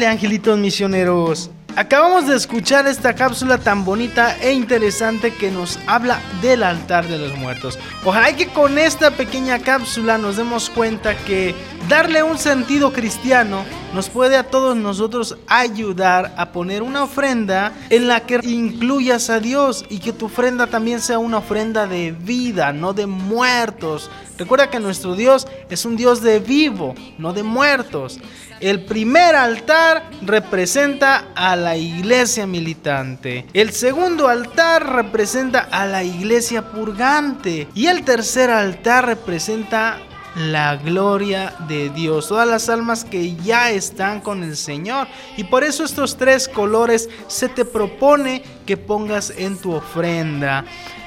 ¡Órale, 0.07 0.15
angelitos 0.15 0.57
misioneros! 0.57 1.51
Acabamos 1.75 2.29
de 2.29 2.37
escuchar 2.37 2.87
esta 2.87 3.15
cápsula 3.17 3.59
tan 3.59 3.85
bonita 3.85 4.37
e 4.41 4.53
interesante 4.53 5.33
que 5.33 5.51
nos 5.51 5.81
habla 5.89 6.21
del 6.41 6.63
altar 6.63 7.09
de 7.09 7.19
los 7.19 7.37
muertos. 7.37 7.77
Ojalá 8.05 8.35
que 8.37 8.47
con 8.47 8.79
esta 8.79 9.11
pequeña 9.11 9.59
cápsula 9.59 10.17
nos 10.17 10.37
demos 10.37 10.71
cuenta 10.71 11.17
que 11.17 11.57
darle 11.89 12.23
un 12.23 12.39
sentido 12.39 12.93
cristiano 12.93 13.65
nos 13.97 14.11
puede 14.11 14.37
a 14.37 14.45
todos 14.45 14.77
nosotros 14.77 15.39
ayudar 15.47 16.35
a 16.37 16.53
poner 16.53 16.83
una 16.83 17.05
ofrenda 17.05 17.73
en 17.89 18.09
la 18.09 18.21
que 18.21 18.39
incluyas 18.43 19.31
a 19.31 19.41
Dios 19.41 19.87
y 19.89 20.01
que 20.01 20.13
tu 20.13 20.27
ofrenda 20.27 20.67
también 20.67 21.01
sea 21.01 21.19
una 21.19 21.39
ofrenda 21.39 21.87
de 21.87 22.13
vida, 22.13 22.75
no 22.75 22.93
de 22.93 23.07
muertos. 23.07 24.11
Recuerda 24.37 24.69
que 24.69 24.81
nuestro 24.81 25.15
Dios 25.15 25.49
es 25.71 25.87
un 25.87 25.97
Dios 25.97 26.21
de 26.21 26.41
vivo, 26.41 26.95
no 27.17 27.33
de 27.33 27.43
muertos. 27.43 28.21
El 28.61 28.85
primer 28.85 29.35
altar 29.35 30.11
representa 30.21 31.29
a 31.35 31.57
la 31.57 31.79
iglesia 31.79 32.47
militante. 32.47 33.47
El 33.55 33.73
segundo 33.73 34.29
altar 34.29 34.95
representa 34.95 35.61
a 35.71 35.87
la 35.87 36.05
iglesia 36.05 36.71
purgante. 36.71 37.67
Y 37.75 37.87
el 37.87 38.05
tercer 38.05 38.51
altar 38.51 39.07
representa 39.07 40.01
la 40.37 40.77
gloria 40.77 41.55
de 41.67 41.89
Dios, 41.89 42.29
todas 42.29 42.47
las 42.47 42.69
almas 42.69 43.05
que 43.05 43.35
ya 43.37 43.71
están 43.71 44.21
con 44.21 44.43
el 44.43 44.57
Señor. 44.57 45.09
Y 45.37 45.45
por 45.45 45.65
eso 45.65 45.83
estos 45.83 46.17
tres 46.17 46.47
colores 46.47 47.09
se 47.27 47.49
te 47.49 47.65
propone 47.65 48.43
que 48.67 48.77
pongas 48.77 49.33
en 49.37 49.57
tu 49.57 49.73
ofrenda. 49.73 50.65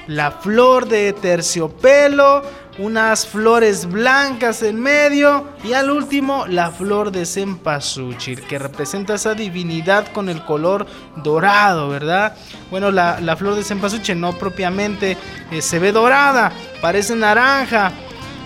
La 0.08 0.32
flor 0.32 0.88
de 0.88 1.14
terciopelo, 1.14 2.42
unas 2.80 3.28
flores 3.28 3.86
blancas 3.86 4.64
en 4.64 4.80
medio 4.80 5.50
y 5.64 5.74
al 5.74 5.92
último 5.92 6.48
la 6.48 6.72
flor 6.72 7.12
de 7.12 7.28
cempasúchil 7.28 8.42
que 8.42 8.58
representa 8.58 9.14
esa 9.14 9.36
divinidad 9.36 10.08
con 10.12 10.30
el 10.30 10.44
color 10.46 10.88
dorado, 11.18 11.90
¿verdad? 11.90 12.36
Bueno, 12.72 12.90
la, 12.90 13.20
la 13.20 13.36
flor 13.36 13.54
de 13.54 13.64
cempasúchil 13.64 14.20
no 14.20 14.34
propiamente 14.34 15.16
eh, 15.52 15.62
se 15.62 15.78
ve 15.78 15.92
dorada, 15.92 16.52
parece 16.82 17.16
naranja 17.16 17.92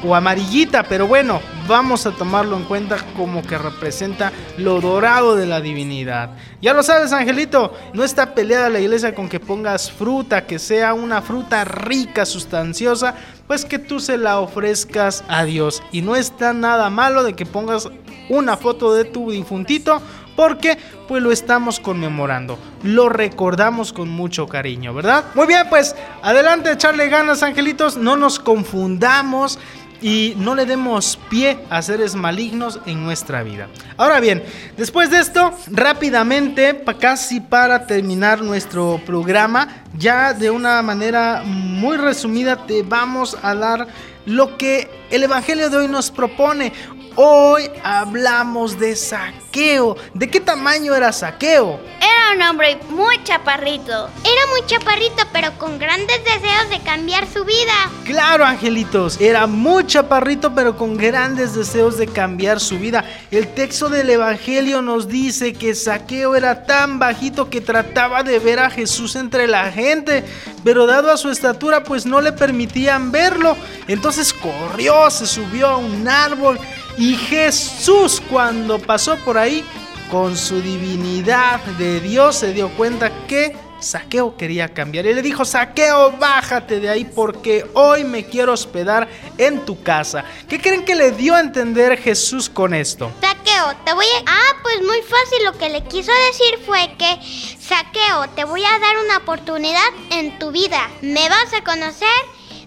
o 0.03 0.15
amarillita, 0.15 0.83
pero 0.83 1.07
bueno, 1.07 1.41
vamos 1.67 2.05
a 2.05 2.11
tomarlo 2.11 2.57
en 2.57 2.63
cuenta 2.63 2.97
como 3.15 3.41
que 3.41 3.57
representa 3.57 4.31
lo 4.57 4.81
dorado 4.81 5.35
de 5.35 5.45
la 5.45 5.61
divinidad. 5.61 6.31
Ya 6.61 6.73
lo 6.73 6.83
sabes, 6.83 7.13
Angelito, 7.13 7.73
no 7.93 8.03
está 8.03 8.33
peleada 8.33 8.69
la 8.69 8.79
iglesia 8.79 9.15
con 9.15 9.29
que 9.29 9.39
pongas 9.39 9.91
fruta, 9.91 10.45
que 10.45 10.59
sea 10.59 10.93
una 10.93 11.21
fruta 11.21 11.63
rica, 11.63 12.25
sustanciosa, 12.25 13.15
pues 13.47 13.65
que 13.65 13.79
tú 13.79 13.99
se 13.99 14.17
la 14.17 14.39
ofrezcas 14.39 15.23
a 15.27 15.43
Dios. 15.43 15.81
Y 15.91 16.01
no 16.01 16.15
está 16.15 16.53
nada 16.53 16.89
malo 16.89 17.23
de 17.23 17.33
que 17.33 17.45
pongas 17.45 17.89
una 18.29 18.57
foto 18.57 18.93
de 18.93 19.05
tu 19.05 19.31
difuntito 19.31 20.01
porque 20.35 20.77
pues 21.07 21.21
lo 21.21 21.31
estamos 21.31 21.79
conmemorando, 21.79 22.57
lo 22.81 23.09
recordamos 23.09 23.93
con 23.93 24.09
mucho 24.09 24.47
cariño, 24.47 24.93
¿verdad? 24.93 25.25
Muy 25.35 25.45
bien, 25.45 25.67
pues 25.69 25.95
adelante, 26.21 26.71
echarle 26.71 27.09
ganas, 27.09 27.43
angelitos, 27.43 27.97
no 27.97 28.15
nos 28.15 28.39
confundamos 28.39 29.59
y 30.03 30.33
no 30.37 30.53
le 30.53 30.65
demos 30.65 31.17
pie 31.29 31.57
a 31.69 31.81
seres 31.81 32.13
malignos 32.13 32.79
en 32.85 33.03
nuestra 33.03 33.41
vida. 33.41 33.69
Ahora 33.95 34.19
bien, 34.19 34.43
después 34.77 35.09
de 35.09 35.19
esto, 35.19 35.53
rápidamente, 35.67 36.83
casi 36.99 37.39
para 37.39 37.87
terminar 37.87 38.41
nuestro 38.41 38.99
programa, 39.05 39.69
ya 39.97 40.33
de 40.33 40.51
una 40.51 40.81
manera 40.81 41.43
muy 41.45 41.95
resumida 41.95 42.67
te 42.67 42.83
vamos 42.83 43.37
a 43.41 43.55
dar 43.55 43.87
lo 44.25 44.57
que 44.57 44.89
el 45.09 45.23
Evangelio 45.23 45.69
de 45.69 45.77
hoy 45.77 45.87
nos 45.87 46.11
propone. 46.11 46.73
Hoy 47.15 47.69
hablamos 47.83 48.79
de 48.79 48.95
saqueo. 48.95 49.95
¿De 50.15 50.31
qué 50.31 50.39
tamaño 50.39 50.95
era 50.95 51.11
saqueo? 51.11 51.79
Era 52.01 52.35
un 52.35 52.41
hombre 52.41 52.79
muy 52.89 53.23
chaparrito. 53.23 54.09
Era 54.23 54.47
muy 54.49 54.65
chaparrito, 54.65 55.23
pero 55.31 55.51
con 55.59 55.77
grandes 55.77 56.23
deseos 56.23 56.71
de 56.71 56.79
cambiar 56.79 57.27
su 57.31 57.45
vida. 57.45 57.73
Claro, 58.03 58.43
angelitos, 58.43 59.21
era 59.21 59.45
muy 59.45 59.85
chaparrito, 59.85 60.55
pero 60.55 60.75
con 60.75 60.97
grandes 60.97 61.53
deseos 61.53 61.99
de 61.99 62.07
cambiar 62.07 62.59
su 62.59 62.79
vida. 62.79 63.05
El 63.29 63.47
texto 63.53 63.89
del 63.89 64.09
Evangelio 64.09 64.81
nos 64.81 65.07
dice 65.07 65.53
que 65.53 65.75
Saqueo 65.75 66.35
era 66.35 66.65
tan 66.65 66.97
bajito 66.97 67.47
que 67.47 67.61
trataba 67.61 68.23
de 68.23 68.39
ver 68.39 68.59
a 68.59 68.71
Jesús 68.71 69.15
entre 69.15 69.47
la 69.47 69.71
gente, 69.71 70.23
pero 70.63 70.87
dado 70.87 71.11
a 71.11 71.17
su 71.17 71.29
estatura, 71.29 71.83
pues 71.83 72.07
no 72.07 72.21
le 72.21 72.31
permitían 72.31 73.11
verlo. 73.11 73.55
Entonces 73.87 74.33
corrió, 74.33 75.11
se 75.11 75.27
subió 75.27 75.67
a 75.67 75.77
un 75.77 76.07
árbol 76.07 76.59
y 76.97 77.15
Jesús 77.15 78.21
cuando 78.29 78.79
pasó 78.79 79.15
por 79.17 79.37
ahí, 79.37 79.63
con 80.11 80.37
su 80.37 80.61
divinidad 80.61 81.59
de 81.79 81.99
Dios, 81.99 82.35
se 82.35 82.53
dio 82.53 82.69
cuenta 82.69 83.11
que 83.27 83.55
Saqueo 83.79 84.37
quería 84.37 84.69
cambiar. 84.69 85.05
Y 85.05 85.13
le 85.13 85.21
dijo, 85.21 85.43
Saqueo, 85.43 86.11
bájate 86.11 86.79
de 86.79 86.89
ahí 86.89 87.05
porque 87.05 87.65
hoy 87.73 88.03
me 88.03 88.25
quiero 88.25 88.53
hospedar 88.53 89.07
en 89.37 89.65
tu 89.65 89.81
casa. 89.83 90.23
¿Qué 90.47 90.59
creen 90.59 90.85
que 90.85 90.95
le 90.95 91.11
dio 91.11 91.35
a 91.35 91.39
entender 91.39 91.97
Jesús 91.97 92.49
con 92.49 92.73
esto? 92.73 93.11
Saqueo, 93.21 93.75
te 93.85 93.93
voy 93.93 94.05
a... 94.05 94.23
Ah, 94.27 94.55
pues 94.61 94.81
muy 94.81 95.01
fácil. 95.01 95.45
Lo 95.45 95.57
que 95.57 95.69
le 95.69 95.83
quiso 95.83 96.11
decir 96.29 96.59
fue 96.65 96.95
que, 96.97 97.19
Saqueo, 97.59 98.29
te 98.35 98.45
voy 98.45 98.63
a 98.63 98.79
dar 98.79 98.97
una 99.03 99.17
oportunidad 99.17 99.89
en 100.11 100.39
tu 100.39 100.51
vida. 100.51 100.89
Me 101.01 101.27
vas 101.27 101.53
a 101.53 101.63
conocer, 101.63 102.07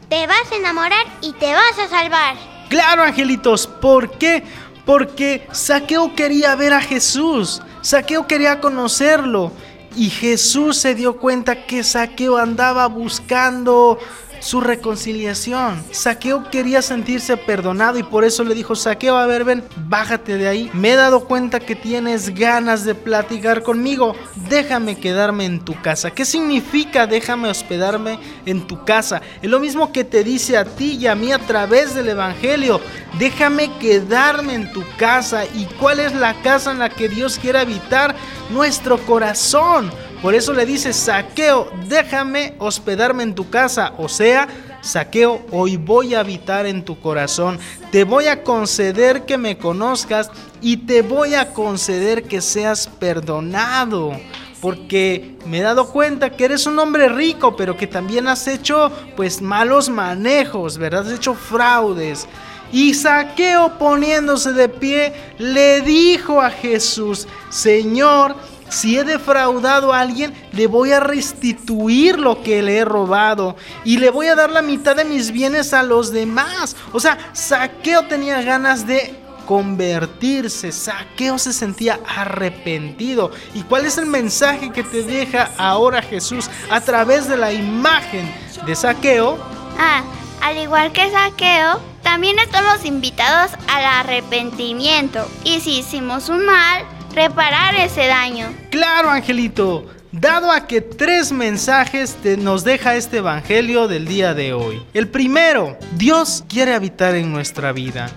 te 0.08 0.26
vas 0.26 0.52
a 0.52 0.56
enamorar 0.56 1.06
y 1.22 1.32
te 1.34 1.52
vas 1.52 1.78
a 1.78 1.88
salvar. 1.88 2.55
Claro, 2.68 3.02
angelitos, 3.02 3.66
¿por 3.66 4.10
qué? 4.18 4.42
Porque 4.84 5.46
Saqueo 5.52 6.14
quería 6.14 6.54
ver 6.54 6.72
a 6.72 6.80
Jesús. 6.80 7.62
Saqueo 7.80 8.26
quería 8.26 8.60
conocerlo. 8.60 9.52
Y 9.94 10.10
Jesús 10.10 10.76
se 10.76 10.94
dio 10.94 11.16
cuenta 11.16 11.66
que 11.66 11.82
Saqueo 11.82 12.36
andaba 12.36 12.86
buscando 12.86 13.98
su 14.46 14.60
reconciliación. 14.60 15.82
Saqueo 15.90 16.48
quería 16.50 16.80
sentirse 16.80 17.36
perdonado 17.36 17.98
y 17.98 18.04
por 18.04 18.22
eso 18.22 18.44
le 18.44 18.54
dijo, 18.54 18.76
Saqueo, 18.76 19.16
a 19.16 19.26
ver, 19.26 19.42
ven, 19.42 19.64
bájate 19.88 20.38
de 20.38 20.46
ahí. 20.46 20.70
Me 20.72 20.92
he 20.92 20.94
dado 20.94 21.24
cuenta 21.24 21.58
que 21.58 21.74
tienes 21.74 22.32
ganas 22.32 22.84
de 22.84 22.94
platicar 22.94 23.64
conmigo. 23.64 24.14
Déjame 24.48 24.98
quedarme 25.00 25.46
en 25.46 25.64
tu 25.64 25.74
casa. 25.82 26.12
¿Qué 26.12 26.24
significa 26.24 27.08
déjame 27.08 27.48
hospedarme 27.48 28.20
en 28.46 28.68
tu 28.68 28.84
casa? 28.84 29.20
Es 29.42 29.50
lo 29.50 29.58
mismo 29.58 29.90
que 29.90 30.04
te 30.04 30.22
dice 30.22 30.56
a 30.56 30.64
ti 30.64 30.92
y 30.92 31.08
a 31.08 31.16
mí 31.16 31.32
a 31.32 31.40
través 31.40 31.96
del 31.96 32.10
Evangelio. 32.10 32.80
Déjame 33.18 33.76
quedarme 33.78 34.54
en 34.54 34.72
tu 34.72 34.84
casa. 34.96 35.44
¿Y 35.44 35.64
cuál 35.80 35.98
es 35.98 36.14
la 36.14 36.40
casa 36.42 36.70
en 36.70 36.78
la 36.78 36.88
que 36.88 37.08
Dios 37.08 37.40
quiere 37.40 37.58
habitar? 37.58 38.14
Nuestro 38.50 38.98
corazón. 38.98 39.90
Por 40.26 40.34
eso 40.34 40.52
le 40.52 40.66
dice, 40.66 40.92
saqueo, 40.92 41.70
déjame 41.88 42.54
hospedarme 42.58 43.22
en 43.22 43.36
tu 43.36 43.48
casa. 43.48 43.92
O 43.96 44.08
sea, 44.08 44.48
saqueo, 44.80 45.46
hoy 45.52 45.76
voy 45.76 46.16
a 46.16 46.18
habitar 46.18 46.66
en 46.66 46.84
tu 46.84 46.98
corazón. 46.98 47.60
Te 47.92 48.02
voy 48.02 48.26
a 48.26 48.42
conceder 48.42 49.24
que 49.24 49.38
me 49.38 49.56
conozcas 49.56 50.32
y 50.60 50.78
te 50.78 51.02
voy 51.02 51.34
a 51.34 51.52
conceder 51.52 52.24
que 52.24 52.40
seas 52.40 52.88
perdonado. 52.88 54.18
Porque 54.60 55.36
me 55.46 55.60
he 55.60 55.62
dado 55.62 55.92
cuenta 55.92 56.30
que 56.30 56.46
eres 56.46 56.66
un 56.66 56.80
hombre 56.80 57.08
rico, 57.08 57.54
pero 57.54 57.76
que 57.76 57.86
también 57.86 58.26
has 58.26 58.48
hecho 58.48 58.90
pues 59.14 59.40
malos 59.40 59.88
manejos, 59.88 60.76
¿verdad? 60.76 61.06
Has 61.06 61.12
hecho 61.12 61.34
fraudes. 61.34 62.26
Y 62.72 62.94
Saqueo 62.94 63.78
poniéndose 63.78 64.52
de 64.52 64.68
pie 64.68 65.12
le 65.38 65.82
dijo 65.82 66.40
a 66.40 66.50
Jesús, 66.50 67.28
Señor, 67.48 68.34
si 68.68 68.98
he 68.98 69.04
defraudado 69.04 69.92
a 69.92 70.00
alguien, 70.00 70.34
le 70.52 70.66
voy 70.66 70.92
a 70.92 71.00
restituir 71.00 72.18
lo 72.18 72.42
que 72.42 72.62
le 72.62 72.78
he 72.78 72.84
robado 72.84 73.56
y 73.84 73.98
le 73.98 74.10
voy 74.10 74.26
a 74.26 74.34
dar 74.34 74.50
la 74.50 74.62
mitad 74.62 74.96
de 74.96 75.04
mis 75.04 75.30
bienes 75.30 75.72
a 75.72 75.82
los 75.82 76.12
demás. 76.12 76.76
O 76.92 77.00
sea, 77.00 77.18
Saqueo 77.32 78.06
tenía 78.06 78.42
ganas 78.42 78.86
de 78.86 79.14
convertirse. 79.46 80.72
Saqueo 80.72 81.38
se 81.38 81.52
sentía 81.52 82.00
arrepentido. 82.06 83.30
¿Y 83.54 83.62
cuál 83.62 83.86
es 83.86 83.96
el 83.96 84.06
mensaje 84.06 84.70
que 84.70 84.82
te 84.82 85.02
deja 85.02 85.50
ahora 85.56 86.02
Jesús 86.02 86.50
a 86.70 86.80
través 86.80 87.28
de 87.28 87.36
la 87.36 87.52
imagen 87.52 88.30
de 88.66 88.74
Saqueo? 88.74 89.38
Ah, 89.78 90.02
al 90.42 90.58
igual 90.58 90.92
que 90.92 91.10
Saqueo, 91.10 91.80
también 92.02 92.38
estamos 92.38 92.84
invitados 92.84 93.52
al 93.68 93.84
arrepentimiento. 93.84 95.26
Y 95.44 95.60
si 95.60 95.78
hicimos 95.78 96.28
un 96.28 96.44
mal, 96.44 96.84
reparar 97.16 97.74
ese 97.74 98.06
daño. 98.06 98.54
Claro, 98.70 99.10
Angelito. 99.10 99.86
Dado 100.12 100.50
a 100.52 100.66
que 100.66 100.80
tres 100.80 101.32
mensajes 101.32 102.14
te 102.22 102.36
nos 102.36 102.62
deja 102.62 102.94
este 102.94 103.18
Evangelio 103.18 103.88
del 103.88 104.06
día 104.06 104.34
de 104.34 104.52
hoy. 104.52 104.82
El 104.94 105.08
primero, 105.08 105.76
Dios 105.92 106.44
quiere 106.48 106.74
habitar 106.74 107.14
en 107.14 107.32
nuestra 107.32 107.72
vida. 107.72 108.08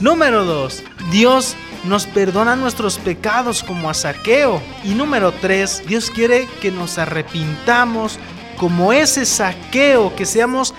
Número 0.00 0.44
dos, 0.44 0.82
Dios 1.10 1.56
nos 1.84 2.06
perdona 2.06 2.56
nuestros 2.56 2.98
pecados 2.98 3.62
como 3.62 3.88
a 3.88 3.94
saqueo. 3.94 4.60
Y 4.84 4.90
número 4.90 5.32
tres, 5.32 5.82
Dios 5.86 6.10
quiere 6.10 6.46
que 6.60 6.70
nos 6.70 6.98
arrepintamos 6.98 8.18
como 8.56 8.92
ese 8.92 9.26
saqueo, 9.26 10.14
que 10.14 10.26
seamos 10.26 10.74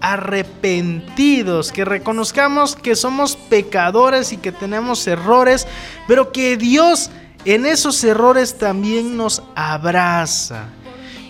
arrepentidos, 0.00 1.72
que 1.72 1.84
reconozcamos 1.84 2.76
que 2.76 2.96
somos 2.96 3.36
pecadores 3.36 4.32
y 4.32 4.36
que 4.36 4.52
tenemos 4.52 5.06
errores, 5.06 5.66
pero 6.06 6.32
que 6.32 6.56
Dios 6.56 7.10
en 7.44 7.64
esos 7.64 8.02
errores 8.02 8.58
también 8.58 9.16
nos 9.16 9.42
abraza. 9.54 10.66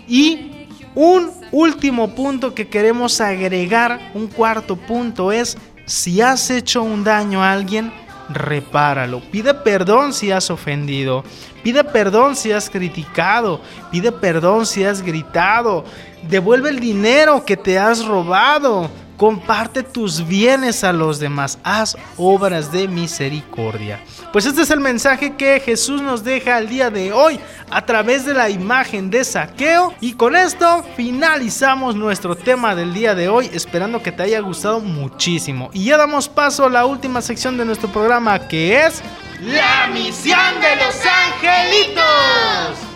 Y 0.07 0.67
un 0.95 1.31
último 1.51 2.15
punto 2.15 2.55
que 2.55 2.67
queremos 2.67 3.21
agregar, 3.21 4.11
un 4.13 4.27
cuarto 4.27 4.75
punto 4.75 5.31
es, 5.31 5.57
si 5.85 6.21
has 6.21 6.49
hecho 6.49 6.81
un 6.81 7.03
daño 7.03 7.43
a 7.43 7.51
alguien, 7.51 7.93
repáralo. 8.29 9.21
Pide 9.31 9.53
perdón 9.53 10.13
si 10.13 10.31
has 10.31 10.49
ofendido. 10.49 11.23
Pide 11.63 11.83
perdón 11.83 12.35
si 12.35 12.51
has 12.51 12.69
criticado. 12.69 13.61
Pide 13.91 14.11
perdón 14.11 14.65
si 14.65 14.83
has 14.83 15.01
gritado. 15.01 15.83
Devuelve 16.29 16.69
el 16.69 16.79
dinero 16.79 17.43
que 17.45 17.57
te 17.57 17.79
has 17.79 18.05
robado. 18.05 18.89
Comparte 19.17 19.81
tus 19.81 20.25
bienes 20.27 20.83
a 20.83 20.93
los 20.93 21.19
demás. 21.19 21.57
Haz 21.63 21.97
obras 22.17 22.71
de 22.71 22.87
misericordia. 22.87 23.99
Pues 24.31 24.45
este 24.45 24.61
es 24.61 24.69
el 24.69 24.79
mensaje 24.79 25.35
que 25.35 25.59
Jesús 25.59 26.01
nos 26.01 26.23
deja 26.23 26.59
el 26.59 26.69
día 26.69 26.91
de 26.91 27.11
hoy 27.11 27.39
a 27.71 27.85
través 27.85 28.25
de 28.25 28.35
la 28.35 28.49
imagen 28.49 29.09
de 29.09 29.23
saqueo. 29.23 29.93
Y 30.01 30.13
con 30.13 30.35
esto 30.35 30.85
finalizamos 30.95 31.95
nuestro 31.95 32.35
tema 32.35 32.75
del 32.75 32.93
día 32.93 33.15
de 33.15 33.27
hoy, 33.27 33.49
esperando 33.51 34.03
que 34.03 34.11
te 34.11 34.23
haya 34.23 34.39
gustado 34.39 34.79
muchísimo. 34.79 35.71
Y 35.73 35.85
ya 35.85 35.97
damos 35.97 36.29
paso 36.29 36.65
a 36.65 36.69
la 36.69 36.85
última 36.85 37.21
sección 37.21 37.57
de 37.57 37.65
nuestro 37.65 37.89
programa 37.89 38.47
que 38.47 38.85
es... 38.85 39.01
La 39.41 39.87
misión 39.93 40.61
de 40.61 40.75
los 40.75 40.95
angelitos. 41.05 42.86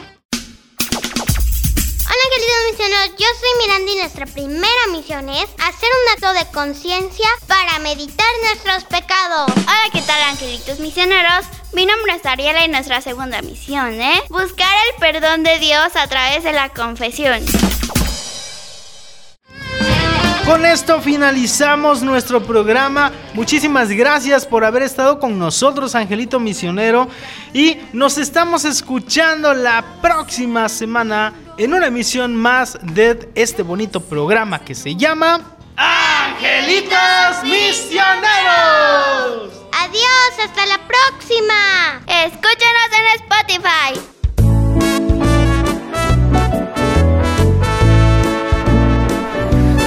Queridos 2.31 2.71
misioneros, 2.71 3.09
yo 3.19 3.25
soy 3.39 3.67
Miranda 3.67 3.91
y 3.91 3.95
nuestra 3.97 4.25
primera 4.25 4.87
misión 4.93 5.27
es 5.27 5.49
hacer 5.67 5.89
un 5.91 6.13
acto 6.13 6.33
de 6.33 6.49
conciencia 6.53 7.27
para 7.45 7.77
meditar 7.79 8.25
nuestros 8.45 8.85
pecados. 8.85 9.51
Hola, 9.51 9.89
¿qué 9.91 10.01
tal 10.01 10.21
angelitos 10.29 10.79
misioneros? 10.79 11.45
Mi 11.73 11.85
nombre 11.85 12.15
es 12.15 12.25
Ariela 12.25 12.63
y 12.63 12.69
nuestra 12.69 13.01
segunda 13.01 13.41
misión 13.41 13.99
es 13.99 14.29
buscar 14.29 14.73
el 14.87 14.99
perdón 15.01 15.43
de 15.43 15.59
Dios 15.59 15.93
a 15.95 16.07
través 16.07 16.45
de 16.45 16.53
la 16.53 16.69
confesión. 16.69 17.43
Con 20.45 20.65
esto 20.65 21.01
finalizamos 21.01 22.01
nuestro 22.01 22.41
programa. 22.41 23.11
Muchísimas 23.33 23.89
gracias 23.89 24.45
por 24.45 24.63
haber 24.63 24.83
estado 24.83 25.19
con 25.19 25.37
nosotros, 25.37 25.95
Angelito 25.95 26.39
Misionero. 26.39 27.09
Y 27.53 27.77
nos 27.91 28.17
estamos 28.17 28.63
escuchando 28.63 29.53
la 29.53 29.83
próxima 30.01 30.67
semana 30.67 31.33
en 31.63 31.73
una 31.73 31.87
emisión 31.87 32.35
más 32.35 32.77
de 32.81 33.29
este 33.35 33.61
bonito 33.61 33.99
programa 33.99 34.59
que 34.59 34.73
se 34.73 34.95
llama 34.95 35.41
Angelitos 35.75 37.43
Misioneros. 37.43 38.01
Adiós, 39.71 40.39
hasta 40.43 40.65
la 40.65 40.79
próxima. 40.87 42.01
Escúchenos 42.07 42.89
en 42.97 43.05
Spotify. 43.21 43.91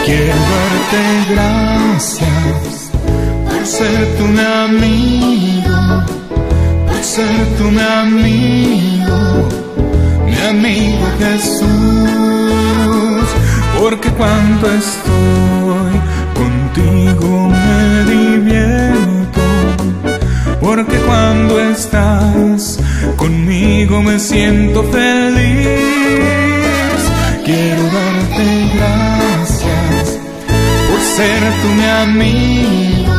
Quiero 0.04 0.34
darte 0.36 1.00
gracias 1.30 2.90
por 3.48 3.66
ser 3.66 4.16
tu 4.16 4.24
mi 4.24 4.40
amigo, 4.40 6.04
por 6.86 7.02
ser 7.02 7.56
tu 7.56 7.64
mi 7.64 7.80
amigo, 7.80 9.48
mi 9.48 9.63
amigo 10.44 11.06
Jesús, 11.18 11.66
porque 13.80 14.10
cuando 14.10 14.70
estoy 14.70 15.92
contigo 16.34 17.48
me 17.48 18.04
divierto, 18.12 19.40
porque 20.60 20.96
cuando 20.98 21.60
estás 21.60 22.78
conmigo 23.16 24.02
me 24.02 24.18
siento 24.18 24.82
feliz. 24.84 26.14
Quiero 27.44 27.82
darte 27.82 28.70
gracias 28.74 30.18
por 30.88 31.00
ser 31.16 31.40
tú 31.60 31.68
mi 31.76 31.84
amigo, 31.84 33.14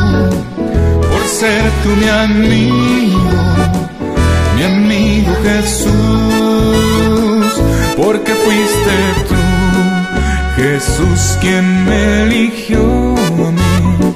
por 1.10 1.24
ser 1.28 1.62
tú 1.82 1.90
mi 2.00 2.08
amigo, 2.08 3.20
mi 4.56 4.62
amigo 4.62 5.32
Jesús, 5.42 5.92
porque 7.96 8.32
fuiste 8.34 8.96
tú, 9.28 9.34
Jesús, 10.56 11.36
quien 11.40 11.84
me 11.84 12.22
eligió 12.22 12.80
a 12.80 13.50
mí, 13.50 14.14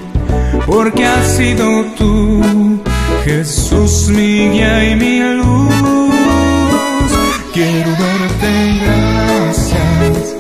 porque 0.67 1.05
has 1.07 1.27
sido 1.37 1.85
tú, 1.99 2.81
Jesús, 3.25 4.09
mi 4.09 4.49
guía 4.49 4.91
y 4.91 4.97
mi 4.97 5.21
luz. 5.21 5.71
Quiero 7.53 7.91
darte 7.91 8.51
gracias 8.85 10.37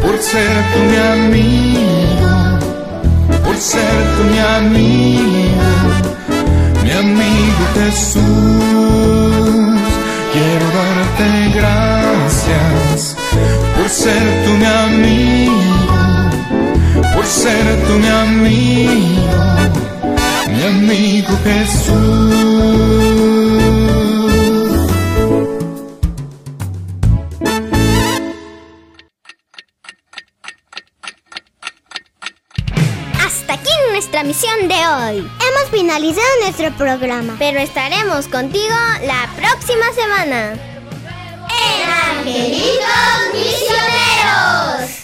por 0.00 0.18
ser 0.18 0.56
tú 0.72 0.80
mi 0.90 0.96
amigo, 1.18 2.32
por 3.44 3.56
ser 3.56 4.02
tú 4.16 4.22
mi 4.32 4.38
amigo, 4.38 5.64
mi 6.84 6.90
amigo 6.92 7.62
Jesús. 7.74 9.23
Quiero 10.34 10.66
darte 10.66 11.28
gracias 11.54 13.16
por 13.76 13.88
ser 13.88 14.44
tú 14.44 14.50
mi 14.58 14.64
amigo, 14.64 15.52
por 17.14 17.24
ser 17.24 17.64
tú 17.86 17.92
mi 18.00 18.08
amigo, 18.08 19.44
mi 20.50 20.62
amigo 20.64 21.38
Jesús. 21.44 23.14
Finalizado 35.94 36.26
nuestro 36.42 36.72
programa, 36.72 37.36
pero 37.38 37.60
estaremos 37.60 38.26
contigo 38.26 38.74
la 39.02 39.30
próxima 39.36 39.92
semana. 39.94 40.54
En 41.48 42.18
Angelitos 42.18 42.80
Misioneros. 43.32 45.03